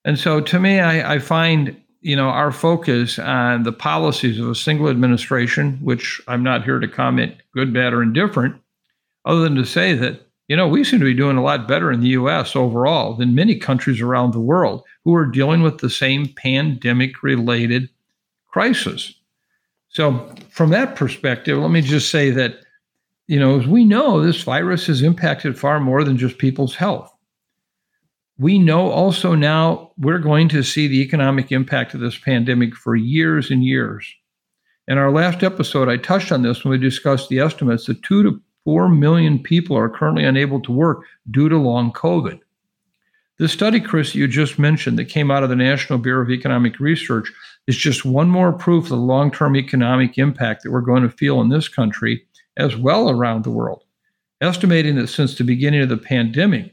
[0.04, 4.50] And so to me, I, I find you know our focus on the policies of
[4.50, 8.56] a single administration, which I'm not here to comment good, bad, or indifferent,
[9.24, 11.90] other than to say that you know we seem to be doing a lot better
[11.90, 12.54] in the U.S.
[12.54, 17.90] overall than many countries around the world who are dealing with the same pandemic-related
[18.52, 19.15] crisis.
[19.96, 22.60] So from that perspective, let me just say that
[23.28, 27.16] you know as we know, this virus has impacted far more than just people's health
[28.38, 32.96] we know also now we're going to see the economic impact of this pandemic for
[32.96, 34.14] years and years.
[34.88, 38.24] In our last episode, I touched on this when we discussed the estimates that two
[38.24, 42.40] to four million people are currently unable to work due to long COVID.
[43.38, 46.80] The study, Chris, you just mentioned that came out of the National Bureau of Economic
[46.80, 47.32] Research
[47.68, 51.10] is just one more proof of the long term economic impact that we're going to
[51.10, 52.26] feel in this country
[52.58, 53.84] as well around the world.
[54.42, 56.72] Estimating that since the beginning of the pandemic,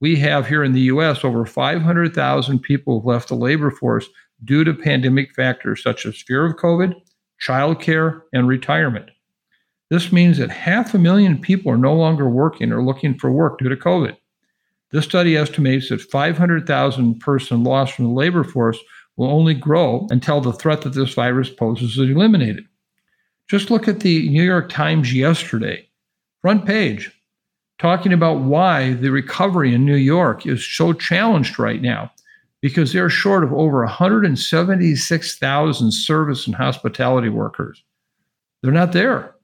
[0.00, 4.08] we have here in the US over 500,000 people who've left the labor force
[4.44, 6.94] due to pandemic factors such as fear of COVID,
[7.40, 9.10] childcare, and retirement.
[9.90, 13.58] This means that half a million people are no longer working or looking for work
[13.58, 14.16] due to COVID.
[14.90, 18.78] This study estimates that 500,000 person loss from the labor force
[19.16, 22.64] will only grow until the threat that this virus poses is eliminated.
[23.48, 25.88] Just look at the New York Times yesterday.
[26.42, 27.10] Front page
[27.78, 32.10] talking about why the recovery in New York is so challenged right now
[32.62, 37.82] because they're short of over 176,000 service and hospitality workers.
[38.62, 39.34] They're not there.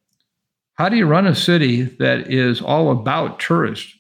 [0.75, 3.95] How do you run a city that is all about tourists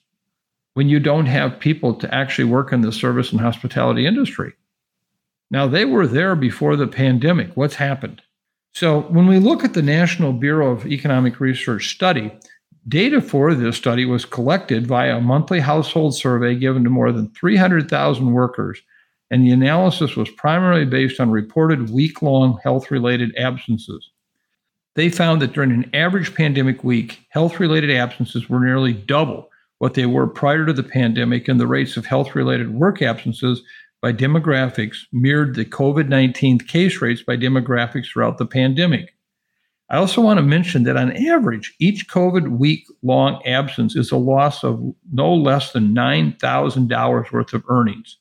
[0.73, 4.55] when you don't have people to actually work in the service and hospitality industry?
[5.51, 7.57] Now, they were there before the pandemic.
[7.57, 8.23] What's happened?
[8.73, 12.33] So, when we look at the National Bureau of Economic Research study,
[12.89, 17.31] Data for this study was collected via a monthly household survey given to more than
[17.33, 18.81] 300,000 workers,
[19.31, 24.11] and the analysis was primarily based on reported week long health related absences.
[24.95, 29.95] They found that during an average pandemic week, health related absences were nearly double what
[29.95, 33.63] they were prior to the pandemic, and the rates of health related work absences
[34.01, 39.15] by demographics mirrored the COVID 19 case rates by demographics throughout the pandemic.
[39.91, 44.17] I also want to mention that on average, each COVID week long absence is a
[44.17, 44.81] loss of
[45.13, 48.17] no less than $9,000 worth of earnings.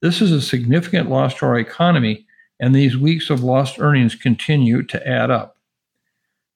[0.00, 2.26] This is a significant loss to our economy,
[2.58, 5.58] and these weeks of lost earnings continue to add up.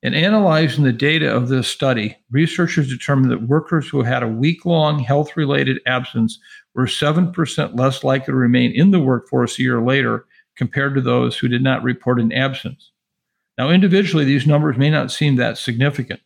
[0.03, 4.65] In analyzing the data of this study, researchers determined that workers who had a week
[4.65, 6.39] long health related absence
[6.75, 11.37] were 7% less likely to remain in the workforce a year later compared to those
[11.37, 12.91] who did not report an absence.
[13.57, 16.21] Now, individually, these numbers may not seem that significant,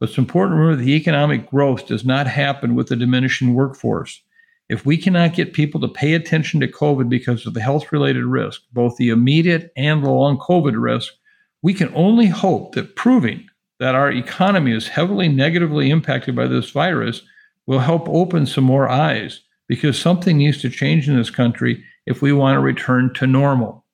[0.00, 4.22] but it's important to remember the economic growth does not happen with a diminishing workforce.
[4.68, 8.24] If we cannot get people to pay attention to COVID because of the health related
[8.24, 11.12] risk, both the immediate and the long COVID risk,
[11.60, 13.46] we can only hope that proving
[13.80, 17.22] that our economy is heavily negatively impacted by this virus
[17.66, 19.40] will help open some more eyes
[19.72, 23.86] because something needs to change in this country if we want to return to normal.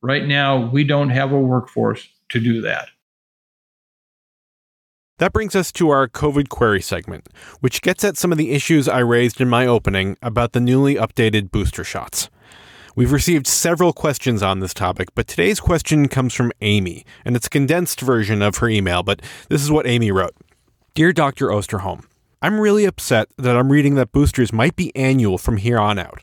[0.00, 2.88] Right now, we don't have a workforce to do that.
[5.18, 7.28] That brings us to our COVID query segment,
[7.60, 10.94] which gets at some of the issues I raised in my opening about the newly
[10.94, 12.30] updated booster shots.
[12.96, 17.48] We've received several questions on this topic, but today's question comes from Amy, and it's
[17.48, 20.34] a condensed version of her email, but this is what Amy wrote
[20.94, 21.48] Dear Dr.
[21.48, 22.04] Osterholm,
[22.42, 26.22] I'm really upset that I'm reading that boosters might be annual from here on out.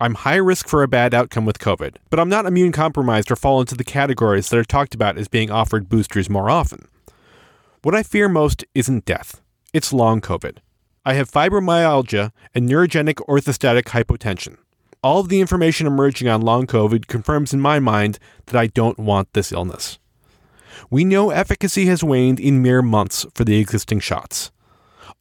[0.00, 3.36] I'm high risk for a bad outcome with COVID, but I'm not immune compromised or
[3.36, 6.88] fall into the categories that are talked about as being offered boosters more often.
[7.82, 9.40] What I fear most isn't death,
[9.72, 10.58] it's long COVID.
[11.04, 14.56] I have fibromyalgia and neurogenic orthostatic hypotension.
[15.00, 18.98] All of the information emerging on long COVID confirms in my mind that I don't
[18.98, 20.00] want this illness.
[20.90, 24.50] We know efficacy has waned in mere months for the existing shots.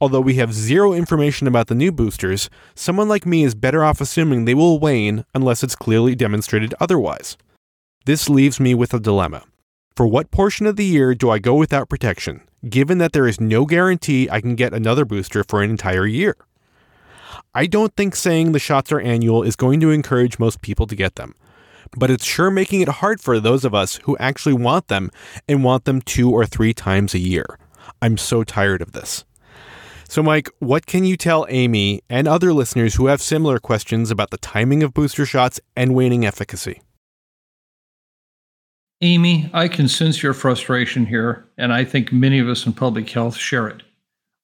[0.01, 4.01] Although we have zero information about the new boosters, someone like me is better off
[4.01, 7.37] assuming they will wane unless it's clearly demonstrated otherwise.
[8.05, 9.43] This leaves me with a dilemma.
[9.95, 13.39] For what portion of the year do I go without protection, given that there is
[13.39, 16.35] no guarantee I can get another booster for an entire year?
[17.53, 20.95] I don't think saying the shots are annual is going to encourage most people to
[20.95, 21.35] get them,
[21.97, 25.09] but it's sure making it hard for those of us who actually want them
[25.47, 27.57] and want them two or three times a year.
[28.01, 29.23] I'm so tired of this.
[30.07, 34.29] So, Mike, what can you tell Amy and other listeners who have similar questions about
[34.29, 36.81] the timing of booster shots and waning efficacy?
[39.01, 43.09] Amy, I can sense your frustration here, and I think many of us in public
[43.09, 43.83] health share it.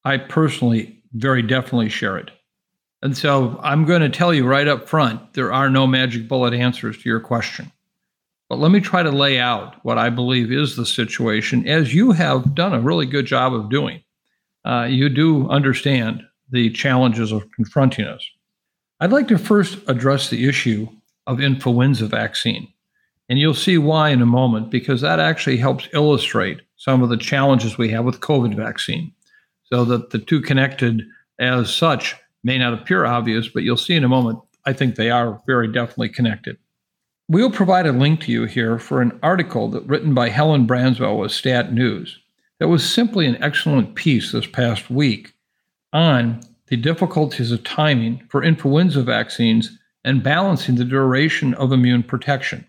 [0.04, 2.32] I personally very definitely share it.
[3.02, 6.54] And so I'm going to tell you right up front there are no magic bullet
[6.54, 7.71] answers to your question.
[8.50, 12.12] But let me try to lay out what I believe is the situation, as you
[12.12, 14.04] have done a really good job of doing.
[14.65, 18.24] Uh, you do understand the challenges of confronting us.
[19.00, 20.88] I'd like to first address the issue
[21.26, 22.67] of influenza vaccine.
[23.30, 27.17] And you'll see why in a moment, because that actually helps illustrate some of the
[27.17, 29.13] challenges we have with COVID vaccine.
[29.63, 31.04] So that the two connected
[31.39, 35.10] as such may not appear obvious, but you'll see in a moment, I think they
[35.10, 36.58] are very definitely connected.
[37.30, 41.17] We'll provide a link to you here for an article that written by Helen Branswell
[41.17, 42.19] with Stat News
[42.62, 45.34] that was simply an excellent piece this past week
[45.93, 52.63] on the difficulties of timing for influenza vaccines and balancing the duration of immune protection.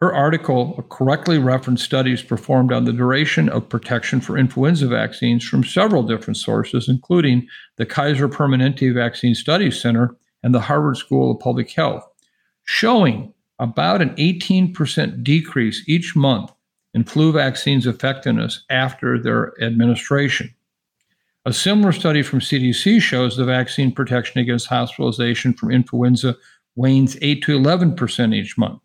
[0.00, 5.64] Her article correctly referenced studies performed on the duration of protection for influenza vaccines from
[5.64, 11.40] several different sources, including the Kaiser Permanente Vaccine Studies Center and the Harvard School of
[11.40, 12.06] Public Health,
[12.64, 16.52] showing about an 18% decrease each month
[16.96, 20.52] in flu vaccines' effectiveness after their administration.
[21.44, 26.34] A similar study from CDC shows the vaccine protection against hospitalization from influenza
[26.74, 28.80] wanes 8 to 11% each month.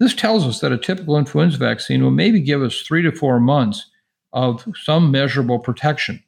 [0.00, 3.38] This tells us that a typical influenza vaccine will maybe give us three to four
[3.38, 3.86] months
[4.32, 6.20] of some measurable protection.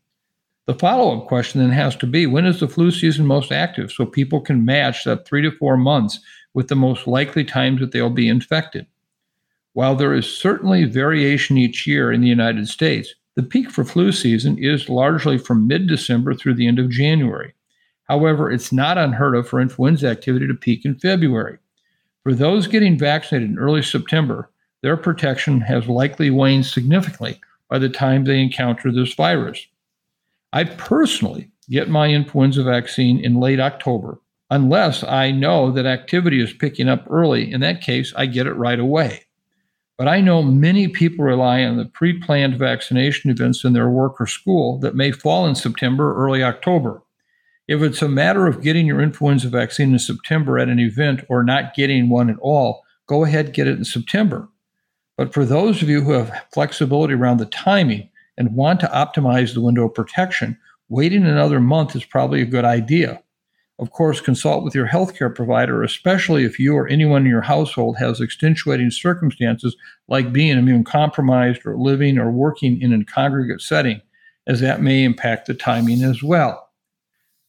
[0.67, 3.91] The follow up question then has to be when is the flu season most active
[3.91, 6.21] so people can match that three to four months
[6.55, 8.87] with the most likely times that they'll be infected.
[9.75, 14.13] While there is certainly variation each year in the United States, the peak for flu
[14.13, 17.55] season is largely from mid December through the end of January.
[18.05, 21.59] However, it's not unheard of for influenza activity to peak in February.
[22.23, 24.51] For those getting vaccinated in early September,
[24.83, 29.67] their protection has likely waned significantly by the time they encounter this virus.
[30.53, 36.53] I personally get my influenza vaccine in late October unless I know that activity is
[36.53, 37.51] picking up early.
[37.51, 39.23] In that case, I get it right away.
[39.99, 44.21] But I know many people rely on the pre planned vaccination events in their work
[44.21, 47.03] or school that may fall in September or early October.
[47.69, 51.45] If it's a matter of getting your influenza vaccine in September at an event or
[51.45, 54.49] not getting one at all, go ahead get it in September.
[55.17, 59.55] But for those of you who have flexibility around the timing and want to optimize
[59.55, 63.22] the window of protection, waiting another month is probably a good idea.
[63.83, 67.97] Of course, consult with your healthcare provider, especially if you or anyone in your household
[67.99, 74.01] has extenuating circumstances like being immune compromised or living or working in a congregate setting,
[74.47, 76.71] as that may impact the timing as well.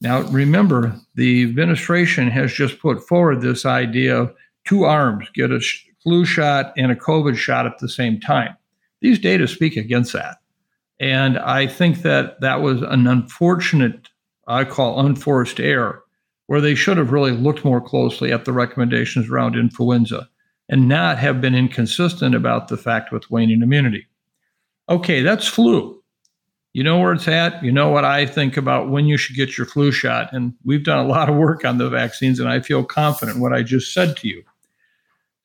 [0.02, 4.34] Now, remember, the administration has just put forward this idea of
[4.66, 5.62] two arms get a
[6.02, 8.58] flu shot and a COVID shot at the same time.
[9.02, 10.38] These data speak against that.
[11.00, 14.10] And I think that that was an unfortunate,
[14.48, 16.03] I call unforced error
[16.48, 20.30] where they should have really looked more closely at the recommendations around influenza
[20.70, 24.08] and not have been inconsistent about the fact with waning immunity.
[24.90, 26.02] Okay, that's flu.
[26.74, 27.64] You know where it's at.
[27.64, 30.34] You know what I think about when you should get your flu shot.
[30.34, 33.54] And we've done a lot of work on the vaccines, and I feel confident what
[33.54, 34.44] I just said to you.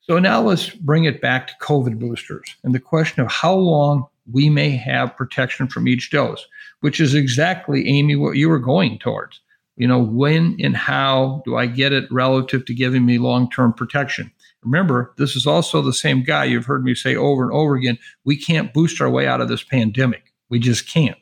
[0.01, 4.07] So now let's bring it back to COVID boosters and the question of how long
[4.31, 6.47] we may have protection from each dose,
[6.79, 9.39] which is exactly, Amy, what you were going towards
[9.79, 13.73] you know, when and how do I get it relative to giving me long term
[13.73, 14.31] protection?
[14.61, 17.97] Remember, this is also the same guy you've heard me say over and over again
[18.25, 20.33] we can't boost our way out of this pandemic.
[20.49, 21.17] We just can't.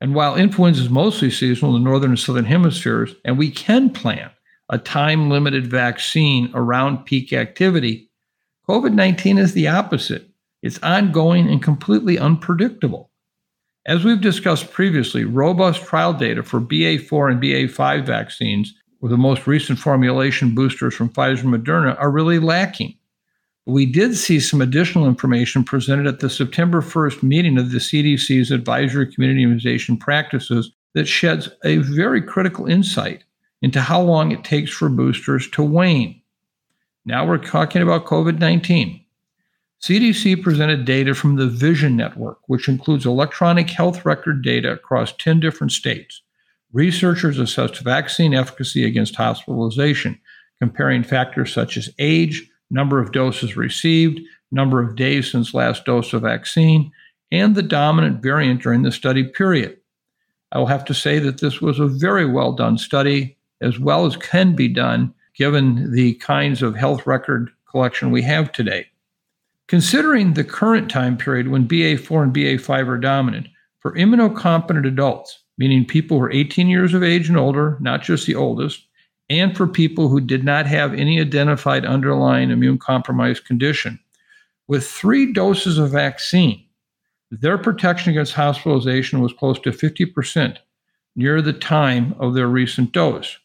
[0.00, 3.90] And while influenza is mostly seasonal in the northern and southern hemispheres, and we can
[3.90, 4.30] plan
[4.70, 8.08] a time limited vaccine around peak activity,
[8.66, 10.26] COVID 19 is the opposite.
[10.62, 13.09] It's ongoing and completely unpredictable.
[13.90, 19.48] As we've discussed previously, robust trial data for BA4 and BA5 vaccines, with the most
[19.48, 22.94] recent formulation boosters from Pfizer and Moderna, are really lacking.
[23.66, 28.52] We did see some additional information presented at the September 1st meeting of the CDC's
[28.52, 33.24] Advisory Committee Immunization Practices that sheds a very critical insight
[33.60, 36.22] into how long it takes for boosters to wane.
[37.04, 38.99] Now we're talking about COVID 19.
[39.82, 45.40] CDC presented data from the Vision Network, which includes electronic health record data across 10
[45.40, 46.20] different states.
[46.72, 50.20] Researchers assessed vaccine efficacy against hospitalization,
[50.60, 54.20] comparing factors such as age, number of doses received,
[54.52, 56.92] number of days since last dose of vaccine,
[57.32, 59.78] and the dominant variant during the study period.
[60.52, 64.04] I will have to say that this was a very well done study, as well
[64.04, 68.86] as can be done given the kinds of health record collection we have today.
[69.70, 73.46] Considering the current time period when BA4 and BA5 are dominant,
[73.78, 78.26] for immunocompetent adults, meaning people who are 18 years of age and older, not just
[78.26, 78.84] the oldest,
[79.28, 84.00] and for people who did not have any identified underlying immune compromised condition.
[84.66, 86.66] With three doses of vaccine,
[87.30, 90.56] their protection against hospitalization was close to 50%
[91.14, 93.38] near the time of their recent dose.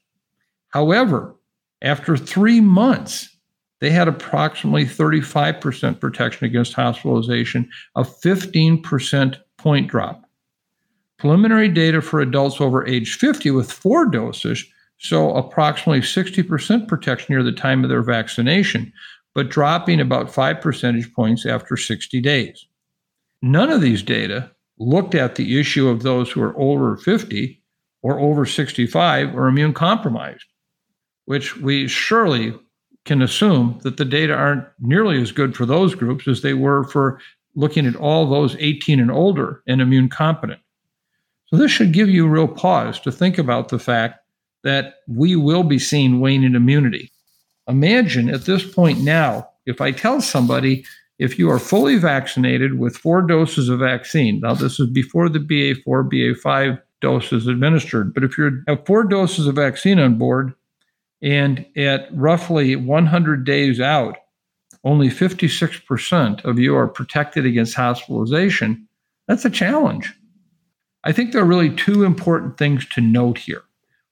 [0.70, 1.36] However,
[1.84, 3.35] after three months,
[3.82, 10.24] they had approximately 35% protection against hospitalization, a 15% point drop.
[11.18, 14.66] Preliminary data for adults over age 50 with four doses
[14.98, 18.92] show approximately 60% protection near the time of their vaccination,
[19.34, 22.66] but dropping about five percentage points after 60 days.
[23.42, 27.62] None of these data looked at the issue of those who are over 50
[28.02, 30.46] or over 65 or immune compromised,
[31.26, 32.54] which we surely
[33.06, 36.84] can assume that the data aren't nearly as good for those groups as they were
[36.86, 37.20] for
[37.56, 40.60] looking at all those 18 and older and immune competent.
[41.48, 44.20] So, this should give you real pause to think about the fact
[44.64, 47.12] that we will be seeing waning immunity.
[47.68, 50.86] Imagine at this point now, if I tell somebody,
[51.20, 55.40] if you are fully vaccinated with four doses of vaccine, now this is before the
[55.40, 60.54] BA4, BA5 doses administered, but if you have four doses of vaccine on board
[61.26, 64.16] and at roughly 100 days out,
[64.84, 68.88] only 56% of you are protected against hospitalization,
[69.28, 70.14] that's a challenge.
[71.04, 73.64] I think there are really two important things to note here.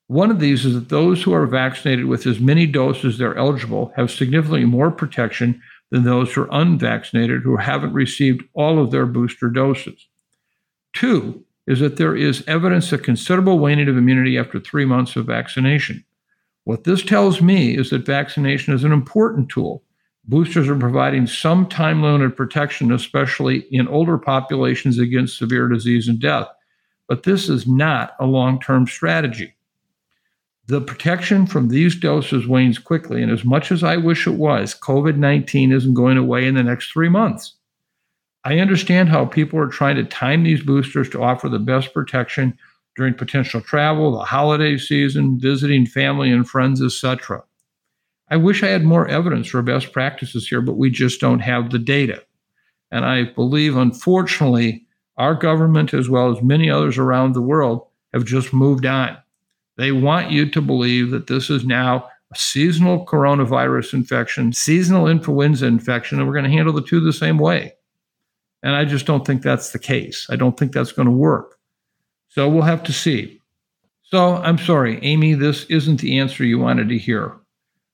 [0.07, 3.93] One of these is that those who are vaccinated with as many doses they're eligible
[3.95, 5.61] have significantly more protection
[5.91, 10.07] than those who are unvaccinated who haven't received all of their booster doses.
[10.93, 15.27] Two is that there is evidence of considerable waning of immunity after three months of
[15.27, 16.03] vaccination.
[16.65, 19.83] What this tells me is that vaccination is an important tool.
[20.25, 26.19] Boosters are providing some time limited protection, especially in older populations against severe disease and
[26.19, 26.47] death
[27.07, 29.55] but this is not a long term strategy.
[30.67, 34.73] The protection from these doses wanes quickly, and as much as I wish it was,
[34.73, 37.55] COVID 19 isn't going away in the next three months.
[38.45, 42.57] I understand how people are trying to time these boosters to offer the best protection
[42.95, 47.43] during potential travel, the holiday season, visiting family and friends, etc.
[48.29, 51.71] I wish I had more evidence for best practices here, but we just don't have
[51.71, 52.23] the data.
[52.91, 54.85] And I believe, unfortunately,
[55.17, 59.17] our government, as well as many others around the world, have just moved on.
[59.77, 65.65] They want you to believe that this is now a seasonal coronavirus infection, seasonal influenza
[65.65, 67.73] infection, and we're going to handle the two the same way.
[68.61, 70.27] And I just don't think that's the case.
[70.29, 71.57] I don't think that's going to work.
[72.33, 73.39] So we'll have to see.
[74.01, 77.31] So I'm sorry, Amy, this isn't the answer you wanted to hear.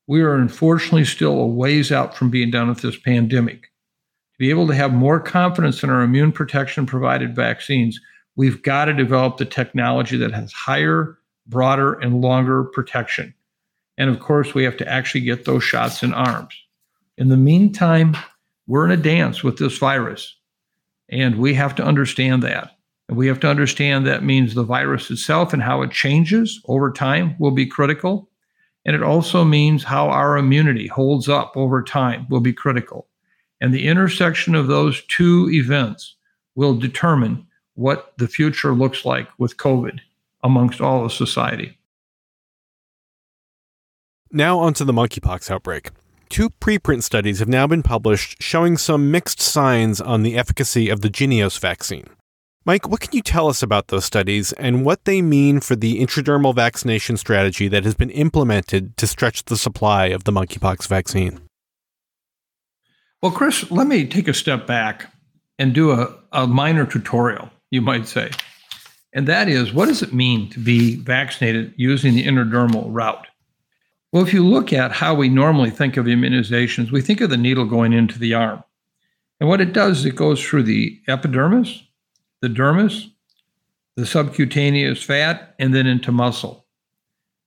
[0.08, 4.50] We are unfortunately still a ways out from being done with this pandemic To be
[4.50, 8.00] able to have more confidence in our immune protection provided vaccines,
[8.38, 13.34] we've got to develop the technology that has higher, broader, and longer protection.
[13.98, 16.56] And of course, we have to actually get those shots in arms.
[17.18, 18.16] In the meantime,
[18.68, 20.38] we're in a dance with this virus,
[21.10, 22.79] and we have to understand that.
[23.10, 26.92] And we have to understand that means the virus itself and how it changes over
[26.92, 28.30] time will be critical.
[28.86, 33.08] And it also means how our immunity holds up over time will be critical.
[33.60, 36.18] And the intersection of those two events
[36.54, 40.02] will determine what the future looks like with COVID
[40.44, 41.80] amongst all of society.
[44.32, 45.90] Now, onto the monkeypox outbreak.
[46.30, 51.02] Two preprint studies have now been published showing some mixed signs on the efficacy of
[51.02, 52.06] the Jynneos vaccine.
[52.66, 56.00] Mike, what can you tell us about those studies and what they mean for the
[56.02, 61.40] intradermal vaccination strategy that has been implemented to stretch the supply of the monkeypox vaccine?
[63.22, 65.12] Well, Chris, let me take a step back
[65.58, 68.30] and do a, a minor tutorial, you might say.
[69.14, 73.28] And that is, what does it mean to be vaccinated using the intradermal route?
[74.12, 77.38] Well, if you look at how we normally think of immunizations, we think of the
[77.38, 78.64] needle going into the arm.
[79.40, 81.84] And what it does is it goes through the epidermis,
[82.42, 83.10] the dermis,
[83.96, 86.66] the subcutaneous fat, and then into muscle.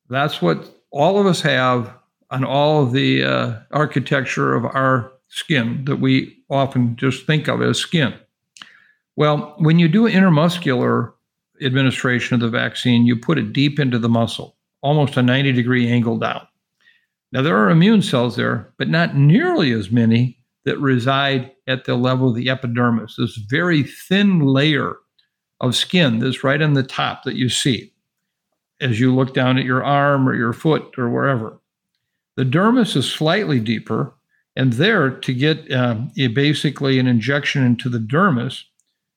[0.09, 1.93] That's what all of us have
[2.31, 7.63] on all of the uh, architecture of our skin that we often just think of
[7.63, 8.15] as skin.
[9.17, 11.13] Well, when you do intramuscular
[11.63, 15.89] administration of the vaccine, you put it deep into the muscle, almost a 90 degree
[15.89, 16.47] angle down.
[17.33, 21.97] Now, there are immune cells there, but not nearly as many that reside at the
[21.97, 24.97] level of the epidermis, this very thin layer
[25.61, 27.93] of skin that's right on the top that you see
[28.81, 31.59] as you look down at your arm or your foot or wherever.
[32.37, 34.13] The dermis is slightly deeper,
[34.57, 38.65] and there, to get um, basically an injection into the dermis,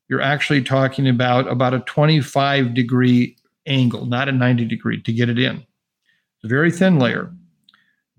[0.07, 5.29] you're actually talking about about a 25 degree angle, not a 90 degree to get
[5.29, 5.55] it in.
[5.57, 7.31] It's a very thin layer.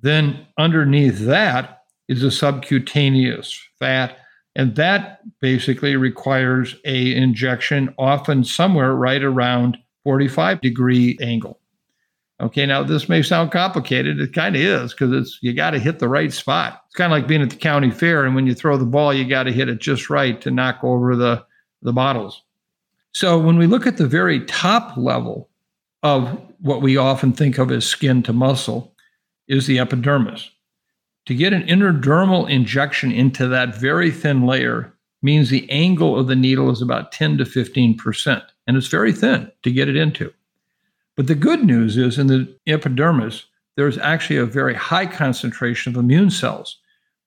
[0.02, 1.75] Then underneath that
[2.08, 4.18] is a subcutaneous fat,
[4.54, 11.60] and that basically requires a injection, often somewhere right around 45 degree angle.
[12.40, 14.20] Okay, now this may sound complicated.
[14.20, 16.82] It kind of is because it's you got to hit the right spot.
[16.86, 19.12] It's kind of like being at the county fair, and when you throw the ball,
[19.14, 21.44] you got to hit it just right to knock over the
[21.82, 22.42] the bottles.
[23.12, 25.48] So when we look at the very top level
[26.02, 28.94] of what we often think of as skin to muscle,
[29.48, 30.50] is the epidermis.
[31.26, 36.36] To get an intradermal injection into that very thin layer means the angle of the
[36.36, 40.32] needle is about 10 to 15%, and it's very thin to get it into.
[41.16, 45.98] But the good news is in the epidermis, there's actually a very high concentration of
[45.98, 46.78] immune cells,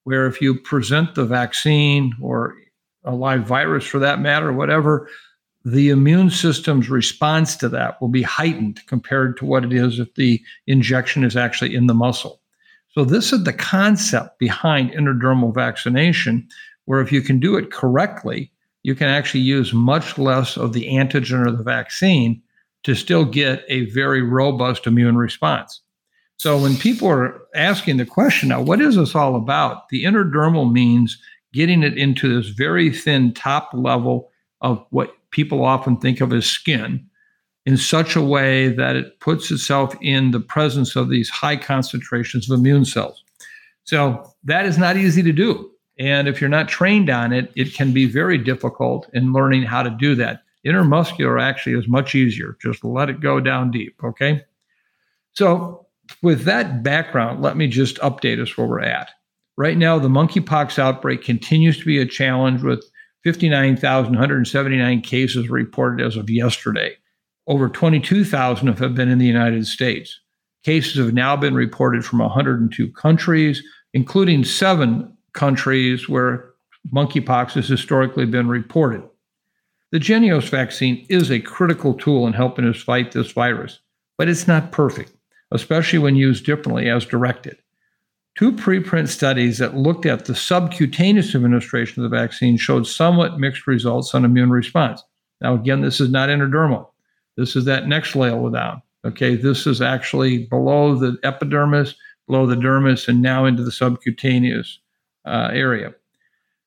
[0.04, 2.56] where if you present the vaccine or
[3.04, 5.08] a live virus for that matter, whatever,
[5.64, 10.14] the immune system's response to that will be heightened compared to what it is if
[10.14, 12.39] the injection is actually in the muscle.
[12.92, 16.48] So, this is the concept behind intradermal vaccination,
[16.86, 20.86] where if you can do it correctly, you can actually use much less of the
[20.86, 22.42] antigen or the vaccine
[22.82, 25.80] to still get a very robust immune response.
[26.38, 29.88] So, when people are asking the question now, what is this all about?
[29.90, 31.16] The intradermal means
[31.52, 34.30] getting it into this very thin top level
[34.62, 37.06] of what people often think of as skin
[37.66, 42.50] in such a way that it puts itself in the presence of these high concentrations
[42.50, 43.22] of immune cells.
[43.84, 45.70] So that is not easy to do.
[45.98, 49.82] And if you're not trained on it, it can be very difficult in learning how
[49.82, 50.42] to do that.
[50.66, 52.56] Intramuscular actually is much easier.
[52.60, 53.96] Just let it go down deep.
[54.02, 54.42] Okay.
[55.34, 55.86] So,
[56.22, 59.10] with that background, let me just update us where we're at.
[59.56, 62.84] Right now, the monkeypox outbreak continues to be a challenge with
[63.22, 66.96] 59,179 cases reported as of yesterday.
[67.46, 70.20] Over 22,000 have been in the United States.
[70.62, 73.62] Cases have now been reported from 102 countries,
[73.94, 76.50] including seven countries where
[76.92, 79.02] monkeypox has historically been reported.
[79.92, 83.80] The Jynneos vaccine is a critical tool in helping us fight this virus,
[84.16, 85.12] but it's not perfect,
[85.50, 87.56] especially when used differently as directed.
[88.36, 93.66] Two preprint studies that looked at the subcutaneous administration of the vaccine showed somewhat mixed
[93.66, 95.02] results on immune response.
[95.40, 96.89] Now, again, this is not intradermal.
[97.40, 98.82] This is that next layer down.
[99.06, 101.94] Okay, this is actually below the epidermis,
[102.26, 104.78] below the dermis, and now into the subcutaneous
[105.24, 105.94] uh, area.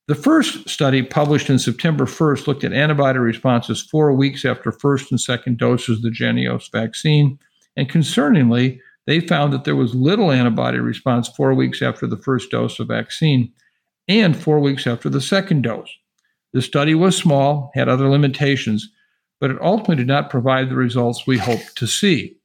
[0.07, 5.11] The first study, published in September 1st, looked at antibody responses four weeks after first
[5.11, 7.37] and second doses of the Jynneos vaccine.
[7.77, 12.49] And concerningly, they found that there was little antibody response four weeks after the first
[12.49, 13.53] dose of vaccine
[14.07, 15.95] and four weeks after the second dose.
[16.51, 18.89] The study was small, had other limitations,
[19.43, 22.37] but it ultimately did not provide the results we hoped to see.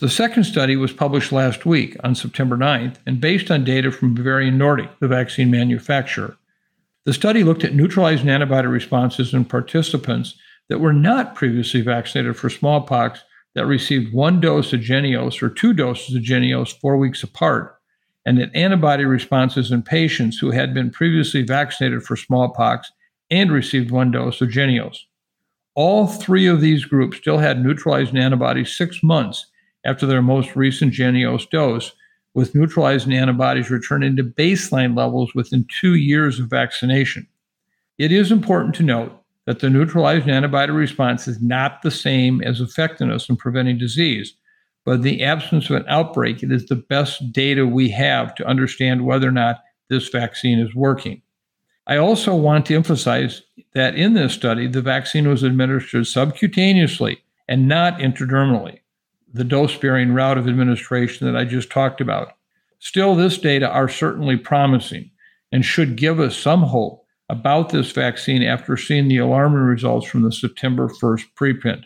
[0.00, 4.14] The second study was published last week on September 9th and based on data from
[4.14, 6.36] Bavarian Nordic, the vaccine manufacturer.
[7.04, 10.34] The study looked at neutralizing antibody responses in participants
[10.68, 13.22] that were not previously vaccinated for smallpox
[13.54, 17.76] that received one dose of Jynneos or two doses of Jynneos four weeks apart,
[18.26, 22.90] and that antibody responses in patients who had been previously vaccinated for smallpox
[23.30, 24.96] and received one dose of Jynneos.
[25.74, 29.46] All three of these groups still had neutralizing antibodies six months
[29.84, 31.92] after their most recent Jynneos dose,
[32.34, 37.26] with neutralizing antibodies returning to baseline levels within two years of vaccination.
[37.98, 39.12] It is important to note
[39.46, 44.34] that the neutralizing antibody response is not the same as effectiveness in preventing disease.
[44.84, 48.46] But in the absence of an outbreak, it is the best data we have to
[48.46, 51.20] understand whether or not this vaccine is working.
[51.90, 53.42] I also want to emphasize
[53.74, 57.18] that in this study, the vaccine was administered subcutaneously
[57.48, 58.78] and not intradermally,
[59.34, 62.34] the dose sparing route of administration that I just talked about.
[62.78, 65.10] Still, this data are certainly promising
[65.50, 70.22] and should give us some hope about this vaccine after seeing the alarming results from
[70.22, 71.82] the September 1st preprint.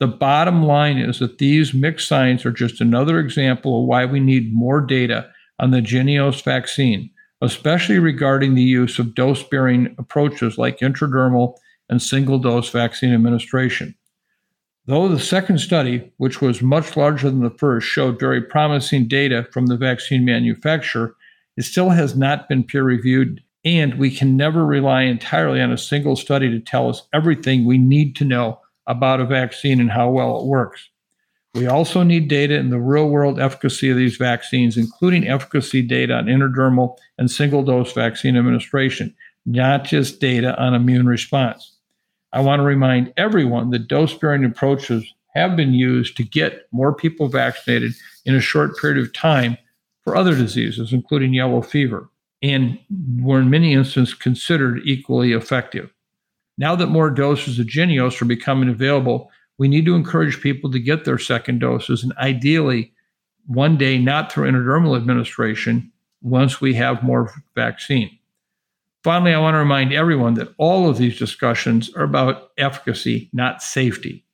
[0.00, 4.18] The bottom line is that these mixed signs are just another example of why we
[4.18, 7.10] need more data on the Jynneos vaccine,
[7.42, 11.56] especially regarding the use of dose sparing approaches like intradermal
[11.90, 13.94] and single dose vaccine administration.
[14.86, 19.46] Though the second study, which was much larger than the first, showed very promising data
[19.52, 21.14] from the vaccine manufacturer,
[21.56, 25.78] it still has not been peer reviewed and we can never rely entirely on a
[25.78, 30.10] single study to tell us everything we need to know about a vaccine and how
[30.10, 30.88] well it works.
[31.54, 36.14] We also need data in the real world efficacy of these vaccines, including efficacy data
[36.14, 41.76] on intradermal and single dose vaccine administration, not just data on immune response.
[42.32, 46.94] I want to remind everyone that dose sparing approaches have been used to get more
[46.94, 47.92] people vaccinated
[48.24, 49.58] in a short period of time
[50.02, 52.08] for other diseases, including yellow fever,
[52.42, 52.78] and
[53.20, 55.92] were in many instances considered equally effective.
[56.56, 60.78] Now that more doses of Jynneos are becoming available, we need to encourage people to
[60.78, 62.92] get their second doses and ideally
[63.46, 65.90] one day not through intradermal administration
[66.20, 68.18] once we have more vaccine.
[69.02, 73.62] Finally, I want to remind everyone that all of these discussions are about efficacy, not
[73.62, 74.24] safety.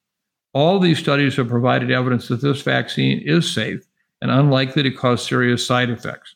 [0.53, 3.87] All these studies have provided evidence that this vaccine is safe
[4.21, 6.35] and unlikely to cause serious side effects.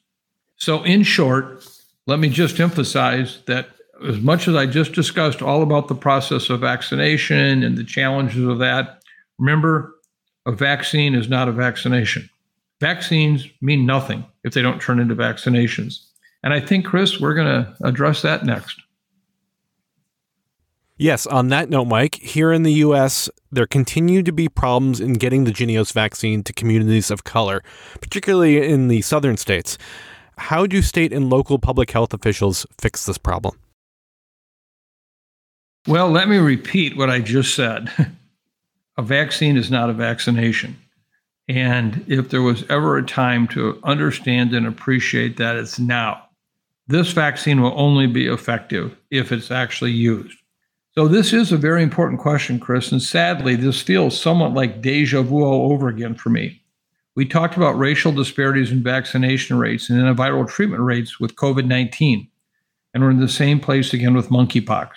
[0.57, 1.67] So, in short,
[2.07, 3.69] let me just emphasize that
[4.07, 8.47] as much as I just discussed all about the process of vaccination and the challenges
[8.47, 9.03] of that,
[9.39, 9.95] remember
[10.47, 12.29] a vaccine is not a vaccination.
[12.81, 16.05] Vaccines mean nothing if they don't turn into vaccinations.
[16.43, 18.81] And I think, Chris, we're going to address that next.
[20.97, 25.15] Yes, on that note, Mike, here in the U.S., there continue to be problems in
[25.15, 27.63] getting the Jynneos vaccine to communities of color,
[28.01, 29.79] particularly in the southern states.
[30.39, 33.59] How do state and local public health officials fix this problem?
[35.87, 37.91] Well, let me repeat what I just said.
[38.97, 40.77] a vaccine is not a vaccination.
[41.49, 46.23] And if there was ever a time to understand and appreciate that, it's now.
[46.87, 50.39] This vaccine will only be effective if it's actually used.
[50.95, 52.93] So, this is a very important question, Chris.
[52.93, 56.63] And sadly, this feels somewhat like deja vu all over again for me.
[57.15, 62.29] We talked about racial disparities in vaccination rates and antiviral treatment rates with COVID 19,
[62.93, 64.91] and we're in the same place again with monkeypox.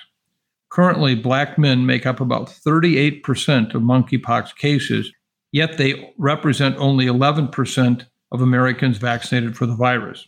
[0.75, 5.09] Currently, black men make up about 38% of monkeypox cases,
[5.53, 10.27] yet they represent only 11% of Americans vaccinated for the virus.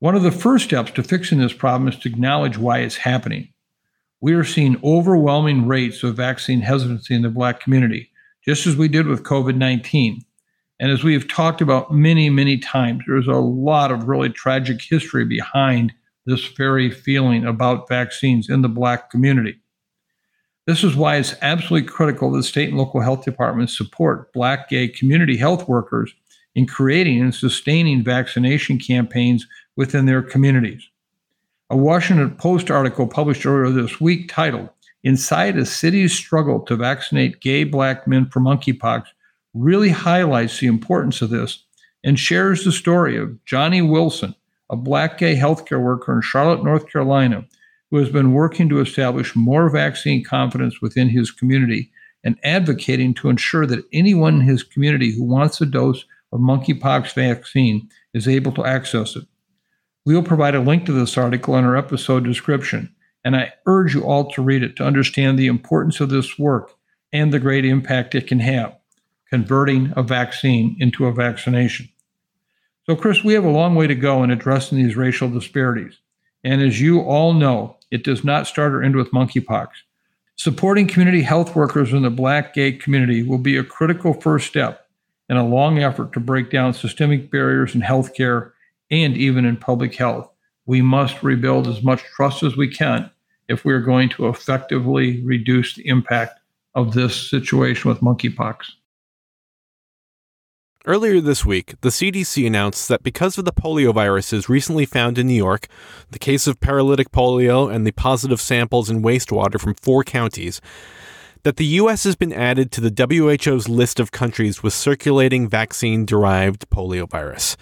[0.00, 3.54] One of the first steps to fixing this problem is to acknowledge why it's happening.
[4.20, 8.10] We are seeing overwhelming rates of vaccine hesitancy in the Black community,
[8.44, 10.20] just as we did with COVID 19.
[10.78, 14.82] And as we have talked about many, many times, there's a lot of really tragic
[14.82, 15.94] history behind
[16.26, 19.58] this very feeling about vaccines in the Black community.
[20.66, 24.88] This is why it's absolutely critical that state and local health departments support Black, gay
[24.88, 26.14] community health workers
[26.54, 29.46] in creating and sustaining vaccination campaigns
[29.76, 30.88] within their communities.
[31.70, 34.70] A Washington Post article published earlier this week titled,
[35.02, 39.04] Inside a City's Struggle to Vaccinate Gay Black Men for Monkeypox
[39.52, 41.64] really highlights the importance of this
[42.02, 44.34] and shares the story of Johnny Wilson,
[44.70, 47.44] a black gay healthcare worker in Charlotte, North Carolina,
[47.90, 51.92] who has been working to establish more vaccine confidence within his community
[52.24, 57.12] and advocating to ensure that anyone in his community who wants a dose of monkeypox
[57.12, 59.24] vaccine is able to access it.
[60.06, 62.94] We will provide a link to this article in our episode description,
[63.24, 66.74] and I urge you all to read it to understand the importance of this work
[67.12, 68.76] and the great impact it can have,
[69.30, 71.88] converting a vaccine into a vaccination.
[72.86, 75.98] So, Chris, we have a long way to go in addressing these racial disparities.
[76.42, 79.68] And as you all know, it does not start or end with monkeypox.
[80.36, 84.86] Supporting community health workers in the Black gay community will be a critical first step
[85.30, 88.52] in a long effort to break down systemic barriers in healthcare
[88.90, 90.28] and even in public health.
[90.66, 93.10] We must rebuild as much trust as we can
[93.48, 96.38] if we are going to effectively reduce the impact
[96.74, 98.72] of this situation with monkeypox.
[100.86, 105.26] Earlier this week, the CDC announced that because of the polio viruses recently found in
[105.26, 105.66] New York,
[106.10, 110.60] the case of paralytic polio, and the positive samples in wastewater from four counties,
[111.42, 112.04] that the U.S.
[112.04, 117.56] has been added to the WHO's list of countries with circulating vaccine derived poliovirus.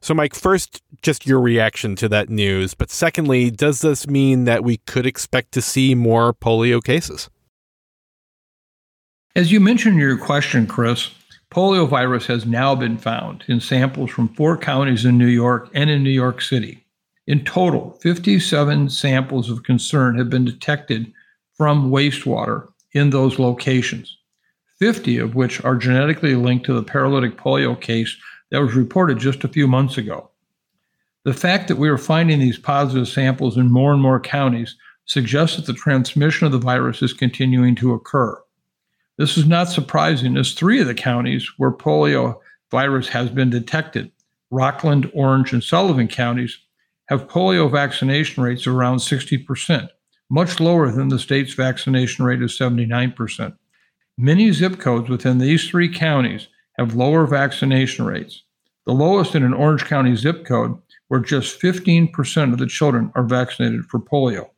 [0.00, 2.74] So, Mike, first, just your reaction to that news.
[2.74, 7.28] But secondly, does this mean that we could expect to see more polio cases?
[9.34, 11.10] As you mentioned in your question, Chris,
[11.54, 16.02] poliovirus has now been found in samples from four counties in New York and in
[16.02, 16.84] New York City.
[17.28, 21.12] In total, 57 samples of concern have been detected
[21.56, 24.18] from wastewater in those locations,
[24.80, 28.16] 50 of which are genetically linked to the paralytic polio case
[28.50, 30.28] that was reported just a few months ago.
[31.22, 34.74] The fact that we are finding these positive samples in more and more counties
[35.06, 38.43] suggests that the transmission of the virus is continuing to occur.
[39.16, 42.40] This is not surprising, as three of the counties where polio
[42.70, 44.10] virus has been detected,
[44.50, 46.58] Rockland, Orange, and Sullivan counties,
[47.08, 49.88] have polio vaccination rates of around 60%,
[50.30, 53.56] much lower than the state's vaccination rate of 79%.
[54.18, 56.48] Many zip codes within these three counties
[56.78, 58.42] have lower vaccination rates,
[58.86, 60.76] the lowest in an Orange County zip code,
[61.08, 64.50] where just 15% of the children are vaccinated for polio.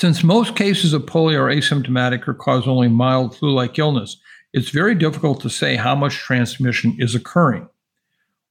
[0.00, 4.16] Since most cases of polio are asymptomatic or cause only mild flu like illness,
[4.52, 7.68] it's very difficult to say how much transmission is occurring.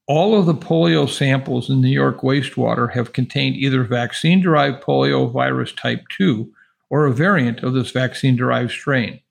[0.08, 5.32] All of the polio samples in New York wastewater have contained either vaccine derived polio
[5.32, 6.52] virus type 2
[6.90, 9.22] or a variant of this vaccine derived strain.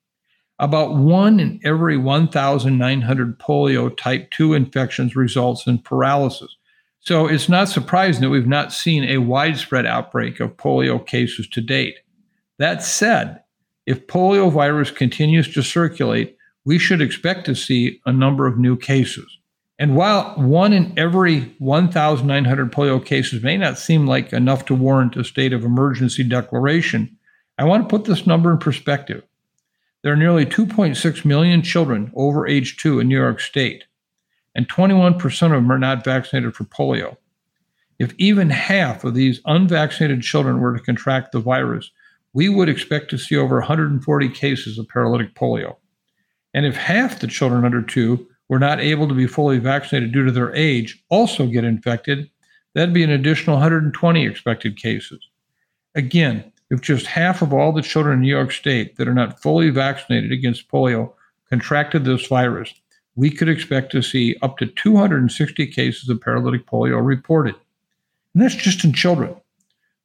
[0.58, 6.56] About one in every 1,900 polio type 2 infections results in paralysis.
[7.00, 11.60] So it's not surprising that we've not seen a widespread outbreak of polio cases to
[11.60, 11.96] date.
[12.58, 13.42] That said,
[13.86, 18.76] if polio virus continues to circulate, we should expect to see a number of new
[18.76, 19.38] cases.
[19.78, 25.16] And while one in every 1,900 polio cases may not seem like enough to warrant
[25.16, 27.16] a state of emergency declaration,
[27.56, 29.24] I want to put this number in perspective.
[30.02, 33.84] There are nearly 2.6 million children over age two in New York State,
[34.54, 37.16] and 21% of them are not vaccinated for polio.
[37.98, 41.90] If even half of these unvaccinated children were to contract the virus,
[42.32, 45.76] we would expect to see over 140 cases of paralytic polio.
[46.54, 50.24] And if half the children under two were not able to be fully vaccinated due
[50.24, 52.30] to their age also get infected,
[52.74, 55.28] that'd be an additional 120 expected cases.
[55.94, 59.42] Again, if just half of all the children in New York State that are not
[59.42, 61.12] fully vaccinated against polio
[61.48, 62.72] contracted this virus,
[63.16, 67.54] we could expect to see up to 260 cases of paralytic polio reported.
[68.34, 69.34] And that's just in children.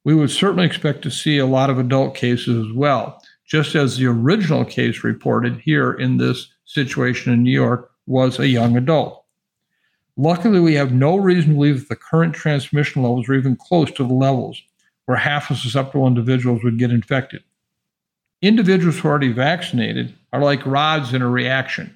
[0.04, 3.96] We would certainly expect to see a lot of adult cases as well, just as
[3.96, 9.24] the original case reported here in this situation in New York was a young adult.
[10.16, 13.90] Luckily, we have no reason to believe that the current transmission levels are even close
[13.92, 14.62] to the levels
[15.06, 17.42] where half of susceptible individuals would get infected.
[18.42, 21.95] Individuals who are already vaccinated are like rods in a reaction.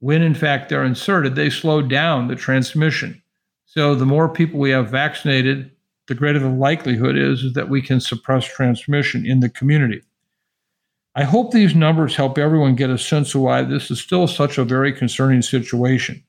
[0.00, 3.22] When in fact they're inserted, they slow down the transmission.
[3.66, 5.70] So the more people we have vaccinated,
[6.06, 10.02] the greater the likelihood is that we can suppress transmission in the community.
[11.14, 14.56] I hope these numbers help everyone get a sense of why this is still such
[14.56, 16.22] a very concerning situation.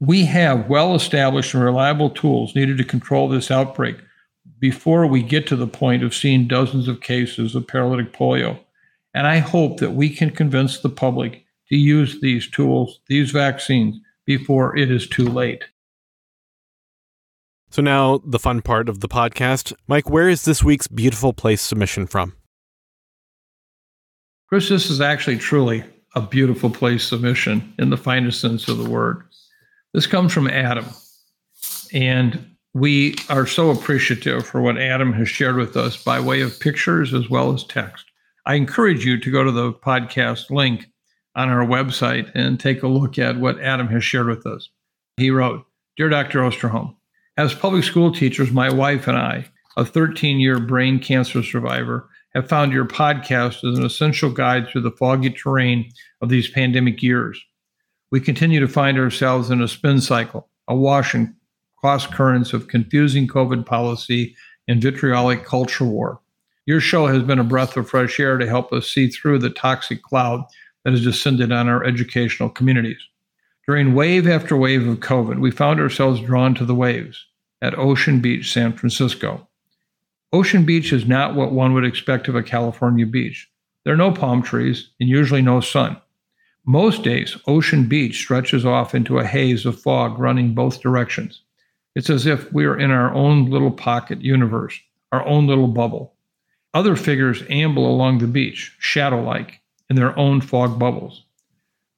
[0.00, 3.96] We have well established and reliable tools needed to control this outbreak
[4.58, 8.58] before we get to the point of seeing dozens of cases of paralytic polio.
[9.14, 13.96] And I hope that we can convince the public to use these tools, these vaccines,
[14.24, 15.64] before it is too late.
[17.70, 19.72] So, now the fun part of the podcast.
[19.86, 22.34] Mike, where is this week's beautiful place submission from?
[24.48, 28.88] Chris, this is actually truly a beautiful place submission in the finest sense of the
[28.88, 29.22] word.
[29.92, 30.86] This comes from Adam.
[31.92, 36.60] And we are so appreciative for what Adam has shared with us by way of
[36.60, 38.04] pictures as well as text.
[38.44, 40.86] I encourage you to go to the podcast link
[41.36, 44.70] on our website and take a look at what Adam has shared with us.
[45.18, 45.64] He wrote
[45.96, 46.40] Dear Dr.
[46.40, 46.96] Osterholm,
[47.36, 52.48] as public school teachers, my wife and I, a 13 year brain cancer survivor, have
[52.48, 57.40] found your podcast as an essential guide through the foggy terrain of these pandemic years.
[58.10, 61.34] We continue to find ourselves in a spin cycle, awash in
[61.78, 64.34] cross currents of confusing COVID policy
[64.68, 66.20] and vitriolic culture war.
[66.66, 69.50] Your show has been a breath of fresh air to help us see through the
[69.50, 70.44] toxic cloud
[70.86, 73.00] that has descended on our educational communities.
[73.66, 77.26] During wave after wave of COVID, we found ourselves drawn to the waves
[77.60, 79.48] at Ocean Beach, San Francisco.
[80.32, 83.50] Ocean Beach is not what one would expect of a California beach.
[83.82, 85.96] There are no palm trees and usually no sun.
[86.64, 91.42] Most days, Ocean Beach stretches off into a haze of fog running both directions.
[91.96, 94.78] It's as if we are in our own little pocket universe,
[95.10, 96.14] our own little bubble.
[96.74, 101.24] Other figures amble along the beach, shadow like, in their own fog bubbles.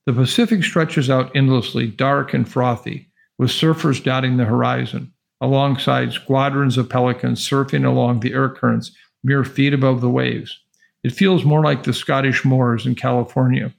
[0.07, 3.09] The Pacific stretches out endlessly, dark and frothy,
[3.39, 9.45] with surfers dotting the horizon alongside squadrons of pelicans surfing along the air currents mere
[9.45, 10.59] feet above the waves.
[11.05, 13.72] It feels more like the Scottish moors in California,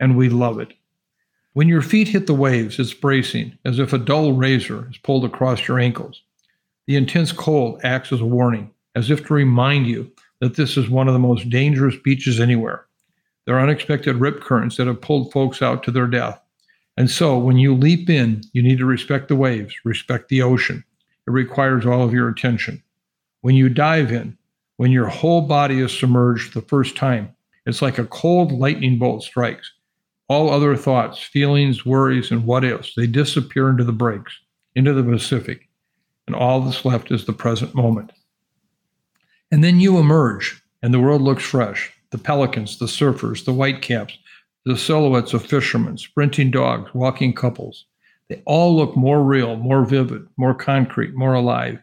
[0.00, 0.72] and we love it.
[1.52, 5.24] When your feet hit the waves, it's bracing, as if a dull razor is pulled
[5.24, 6.22] across your ankles.
[6.86, 10.10] The intense cold acts as a warning, as if to remind you
[10.40, 12.86] that this is one of the most dangerous beaches anywhere.
[13.44, 16.40] There are unexpected rip currents that have pulled folks out to their death.
[16.96, 20.84] And so, when you leap in, you need to respect the waves, respect the ocean.
[21.26, 22.82] It requires all of your attention.
[23.40, 24.36] When you dive in,
[24.76, 27.34] when your whole body is submerged the first time,
[27.66, 29.72] it's like a cold lightning bolt strikes.
[30.28, 34.32] All other thoughts, feelings, worries, and what ifs, they disappear into the breaks,
[34.74, 35.68] into the Pacific,
[36.26, 38.12] and all that's left is the present moment.
[39.50, 41.92] And then you emerge, and the world looks fresh.
[42.12, 44.16] The pelicans, the surfers, the whitecaps,
[44.64, 47.86] the silhouettes of fishermen, sprinting dogs, walking couples,
[48.28, 51.80] they all look more real, more vivid, more concrete, more alive,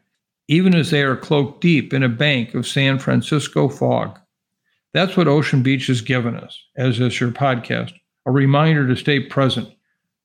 [0.48, 4.18] even as they are cloaked deep in a bank of San Francisco fog.
[4.94, 7.94] That's what Ocean Beach has given us, as is your podcast
[8.26, 9.70] a reminder to stay present.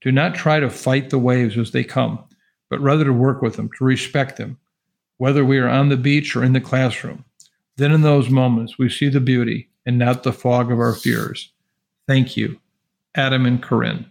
[0.04, 2.22] to not try to fight the waves as they come,
[2.68, 4.58] but rather to work with them, to respect them,
[5.16, 7.24] whether we are on the beach or in the classroom.
[7.78, 11.50] Then, in those moments, we see the beauty and not the fog of our fears.
[12.06, 12.58] Thank you,
[13.14, 14.10] Adam and Corinne.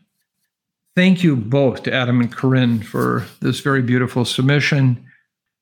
[0.96, 5.04] Thank you both to Adam and Corinne for this very beautiful submission.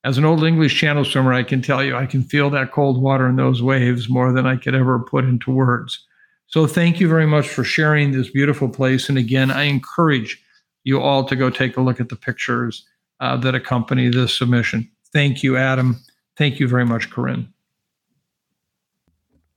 [0.03, 3.01] As an old English channel swimmer, I can tell you I can feel that cold
[3.01, 6.05] water in those waves more than I could ever put into words.
[6.47, 9.07] So thank you very much for sharing this beautiful place.
[9.07, 10.43] And again, I encourage
[10.84, 12.86] you all to go take a look at the pictures
[13.22, 14.89] uh, that accompany this submission.
[15.14, 15.97] Thank you, Adam.
[16.38, 17.53] Thank you very much, Corinne.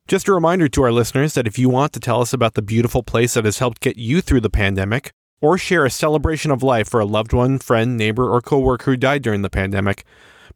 [0.07, 2.62] Just a reminder to our listeners that if you want to tell us about the
[2.62, 6.62] beautiful place that has helped get you through the pandemic, or share a celebration of
[6.62, 10.05] life for a loved one, friend, neighbor, or coworker who died during the pandemic,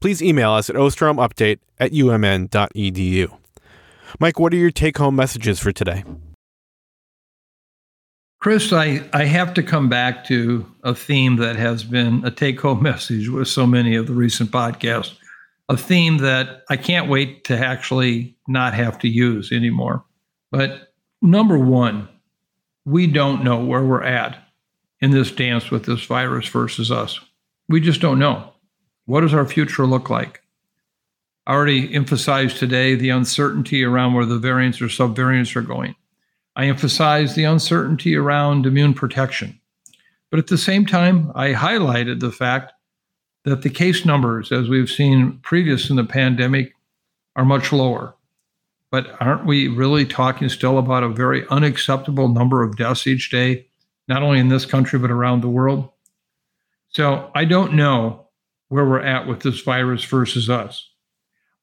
[0.01, 3.39] please email us at osterholmupdate at umn.edu.
[4.21, 6.05] Mike, what are your take home messages for today?
[8.41, 12.61] Chris, I, I have to come back to a theme that has been a take
[12.61, 15.17] home message with so many of the recent podcasts,
[15.69, 20.05] a theme that I can't wait to actually not have to use anymore.
[20.51, 22.09] But number one,
[22.85, 24.39] we don't know where we're at
[25.01, 27.21] in this dance with this virus versus us.
[27.69, 28.53] We just don't know.
[29.05, 30.43] What does our future look like?
[31.47, 35.95] I already emphasized today the uncertainty around where the variants or subvariants are going.
[36.57, 39.61] I emphasized the uncertainty around immune protection.
[40.31, 42.73] But at the same time, I highlighted the fact
[43.49, 46.75] that the case numbers, as we've seen previous in the pandemic,
[47.37, 48.15] are much lower.
[48.91, 53.67] But aren't we really talking still about a very unacceptable number of deaths each day,
[54.09, 55.91] not only in this country, but around the world?
[56.89, 58.29] So I don't know
[58.69, 60.89] where we're at with this virus versus us.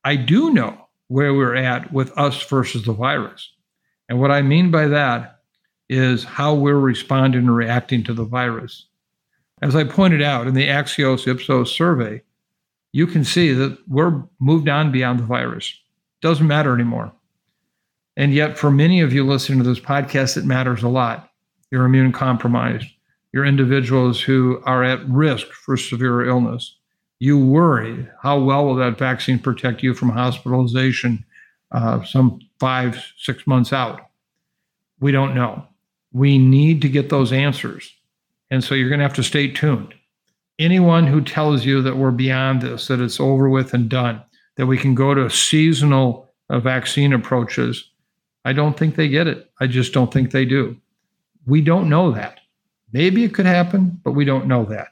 [0.03, 3.51] I do know where we're at with us versus the virus.
[4.07, 5.39] And what I mean by that
[5.89, 8.86] is how we're responding and reacting to the virus.
[9.62, 12.22] As I pointed out in the Axios Ipsos survey,
[12.91, 15.78] you can see that we're moved on beyond the virus.
[16.22, 17.12] Doesn't matter anymore.
[18.18, 21.32] And yet, for many of you listening to this podcast, it matters a lot.
[21.72, 22.88] You're immune compromised.
[23.34, 26.78] You're individuals who are at risk for severe illness.
[27.20, 31.26] You worry how well will that vaccine protect you from hospitalization
[31.72, 34.10] uh, some five, six months out?
[34.99, 35.66] We don't know.
[36.14, 37.95] We need to get those answers.
[38.56, 39.93] And so you're going to have to stay tuned.
[40.60, 44.24] Anyone who tells you that we're beyond this, that it's over with and done,
[44.56, 47.89] that we can go to seasonal uh, vaccine approaches,
[48.45, 49.51] I don't think they get it.
[49.60, 50.78] I just don't think they do.
[51.45, 52.39] We don't know that.
[52.93, 54.88] Maybe it could happen, but we don't know that.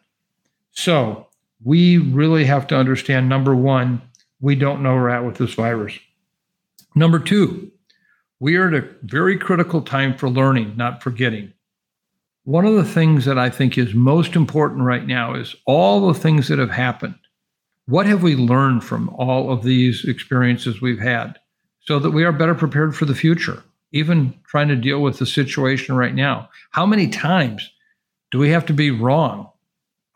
[0.71, 1.27] So
[1.63, 4.01] we really have to understand number one,
[4.41, 5.97] we don't know where we're at with this virus.
[6.95, 7.71] Number two,
[8.41, 11.53] we are at a very critical time for learning, not forgetting.
[12.45, 16.19] One of the things that I think is most important right now is all the
[16.19, 17.15] things that have happened.
[17.85, 21.39] What have we learned from all of these experiences we've had
[21.81, 25.25] so that we are better prepared for the future, even trying to deal with the
[25.25, 26.49] situation right now?
[26.71, 27.71] How many times
[28.31, 29.49] do we have to be wrong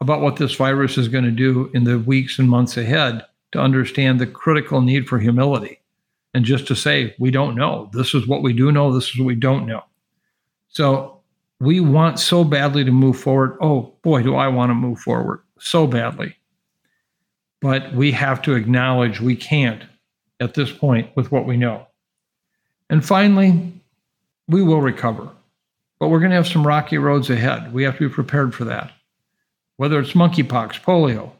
[0.01, 3.59] about what this virus is going to do in the weeks and months ahead to
[3.59, 5.79] understand the critical need for humility?
[6.37, 7.89] and just to say, we don't know.
[7.93, 8.93] This is what we do know.
[8.93, 9.83] This is what we don't know.
[10.67, 11.16] So
[11.59, 13.57] we want so badly to move forward.
[13.61, 16.35] Oh, boy, do I want to move forward so badly.
[17.61, 19.83] But we have to acknowledge we can't
[20.39, 21.87] at this point with what we know.
[22.89, 23.73] And finally,
[24.47, 25.29] we will recover.
[25.99, 27.73] But we're going to have some rocky roads ahead.
[27.73, 28.91] We have to be prepared for that.
[29.77, 31.31] Whether it's monkeypox, polio,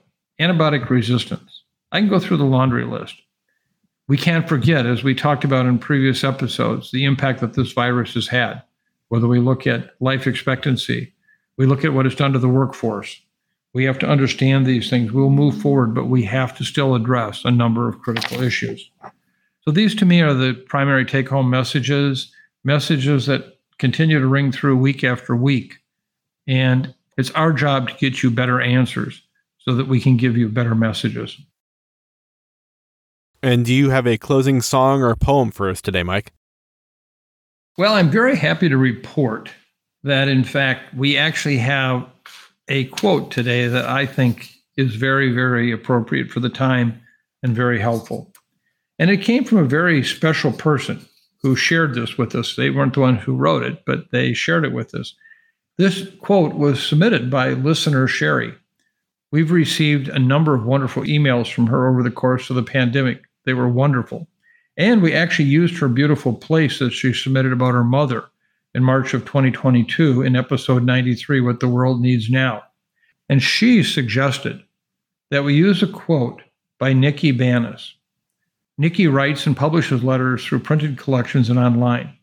[0.41, 3.21] antibiotic resistance, I can go through the laundry list
[4.07, 8.13] we can't forget, as we talked about in previous episodes, the impact that this virus
[8.13, 8.63] has had.
[9.09, 11.13] Whether we look at life expectancy,
[11.57, 13.21] we look at what it's done to the workforce.
[13.73, 15.11] We have to understand these things.
[15.11, 18.89] We'll move forward, but we have to still address a number of critical issues.
[19.61, 22.31] So, these to me are the primary take home messages,
[22.63, 25.79] messages that continue to ring through week after week.
[26.47, 29.21] And it's our job to get you better answers
[29.57, 31.37] so that we can give you better messages.
[33.43, 36.31] And do you have a closing song or poem for us today, Mike?
[37.77, 39.51] Well, I'm very happy to report
[40.01, 42.09] that, in fact, we actually have
[42.67, 46.99] a quote today that I think is very, very appropriate for the time
[47.43, 48.33] and very helpful.
[48.97, 51.05] And it came from a very special person
[51.43, 52.55] who shared this with us.
[52.55, 55.13] They weren't the one who wrote it, but they shared it with us.
[55.77, 58.55] This quote was submitted by listener Sherry.
[59.31, 63.25] We've received a number of wonderful emails from her over the course of the pandemic
[63.45, 64.27] they were wonderful.
[64.77, 68.25] And we actually used her beautiful place that she submitted about her mother
[68.75, 72.63] in March of 2022 in episode 93, What the World Needs Now.
[73.27, 74.63] And she suggested
[75.31, 76.43] that we use a quote
[76.79, 77.93] by Nikki Banas.
[78.77, 82.15] Nikki writes and publishes letters through printed collections and online.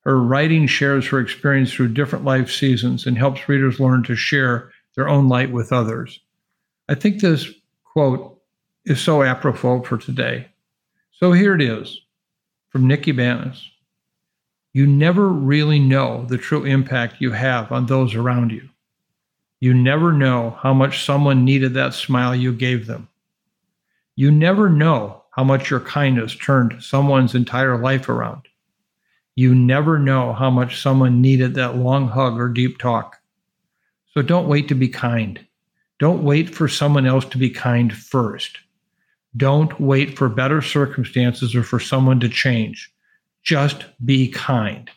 [0.00, 4.72] Her writing shares her experience through different life seasons and helps readers learn to share
[4.96, 6.18] their own light with others.
[6.88, 7.52] I think this
[7.84, 8.40] quote
[8.86, 10.48] is so apropos for today.
[11.18, 12.00] So here it is
[12.68, 13.60] from Nikki Banas.
[14.72, 18.68] You never really know the true impact you have on those around you.
[19.58, 23.08] You never know how much someone needed that smile you gave them.
[24.14, 28.42] You never know how much your kindness turned someone's entire life around.
[29.34, 33.16] You never know how much someone needed that long hug or deep talk.
[34.14, 35.44] So don't wait to be kind.
[35.98, 38.58] Don't wait for someone else to be kind first.
[39.38, 42.92] Don't wait for better circumstances or for someone to change.
[43.42, 44.90] Just be kind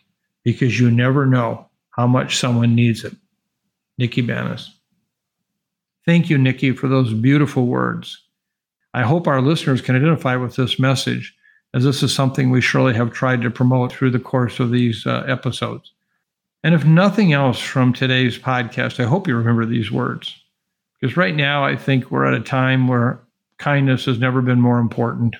[0.43, 3.15] because you never know how much someone needs it.
[3.97, 4.67] Nikki Banas.
[6.05, 8.21] Thank you, Nikki, for those beautiful words.
[8.93, 11.33] I hope our listeners can identify with this message,
[11.73, 15.05] as this is something we surely have tried to promote through the course of these
[15.05, 15.93] uh, episodes.
[16.63, 20.35] And if nothing else from today's podcast, I hope you remember these words.
[20.99, 23.19] Because right now, I think we're at a time where
[23.61, 25.35] kindness has never been more important,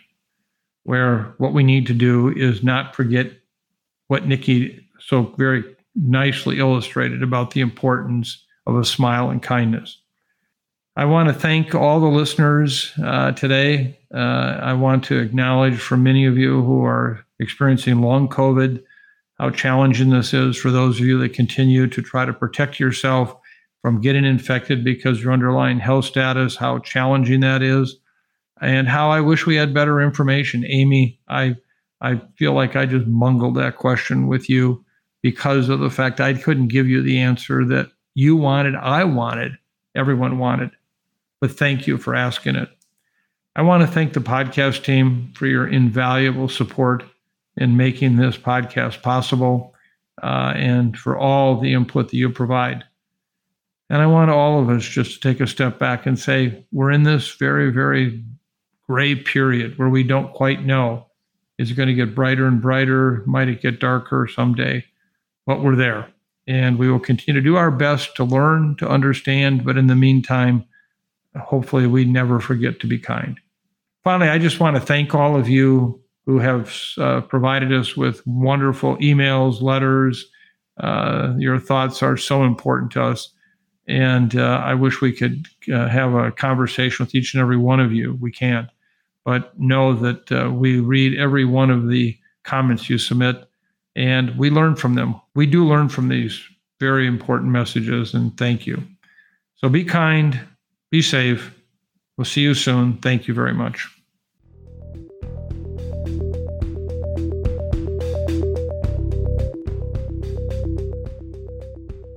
[0.84, 3.32] where what we need to do is not forget
[4.08, 5.64] what Nikki so very
[5.96, 9.98] nicely illustrated about the importance of a smile and kindness.
[10.96, 13.98] I want to thank all the listeners uh, today.
[14.14, 18.84] Uh, I want to acknowledge for many of you who are experiencing long COVID
[19.40, 23.36] how challenging this is for those of you that continue to try to protect yourself
[23.82, 27.98] from getting infected because your underlying health status, how challenging that is,
[28.62, 30.64] and how I wish we had better information.
[30.66, 31.56] Amy, I
[32.00, 34.84] I feel like I just mungled that question with you
[35.22, 39.54] because of the fact I couldn't give you the answer that you wanted, I wanted,
[39.96, 40.72] everyone wanted.
[41.40, 42.70] But thank you for asking it.
[43.56, 47.04] I want to thank the podcast team for your invaluable support
[47.58, 49.76] in making this podcast possible
[50.24, 52.84] uh, and for all the input that you provide.
[53.90, 56.92] And I want all of us just to take a step back and say, we're
[56.92, 58.24] in this very, very
[58.92, 61.06] gray period where we don't quite know
[61.58, 63.24] is it going to get brighter and brighter?
[63.28, 64.84] Might it get darker someday?
[65.46, 66.08] But we're there.
[66.48, 69.64] And we will continue to do our best to learn, to understand.
[69.64, 70.66] But in the meantime,
[71.40, 73.40] hopefully, we never forget to be kind.
[74.04, 78.26] Finally, I just want to thank all of you who have uh, provided us with
[78.26, 80.26] wonderful emails, letters.
[80.80, 83.32] Uh, your thoughts are so important to us.
[83.88, 87.80] And uh, I wish we could uh, have a conversation with each and every one
[87.80, 88.18] of you.
[88.20, 88.68] We can't.
[89.24, 93.48] But know that uh, we read every one of the comments you submit
[93.96, 95.20] and we learn from them.
[95.36, 96.42] We do learn from these
[96.80, 98.82] very important messages, and thank you.
[99.56, 100.40] So be kind,
[100.90, 101.54] be safe.
[102.18, 102.98] We'll see you soon.
[102.98, 103.88] Thank you very much.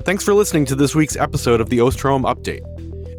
[0.04, 2.62] Thanks for listening to this week's episode of the Osterholm Update.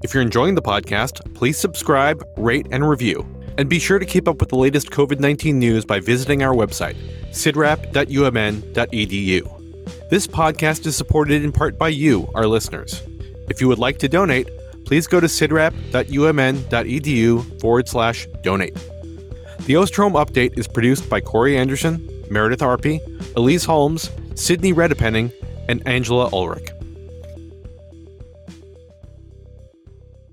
[0.04, 3.35] If you're enjoying the podcast, please subscribe, rate, and review.
[3.58, 6.54] And be sure to keep up with the latest COVID 19 news by visiting our
[6.54, 6.96] website,
[7.32, 9.52] cidrap.umn.edu.
[10.10, 13.04] This podcast is supported in part by you, our listeners.
[13.50, 14.50] If you would like to donate,
[14.86, 18.76] please go to cidrap.umn.edu forward slash donate.
[19.66, 23.00] The Osterholm Update is produced by Corey Anderson, Meredith Arpey,
[23.36, 25.32] Elise Holmes, Sydney Redepenning,
[25.68, 26.75] and Angela Ulrich.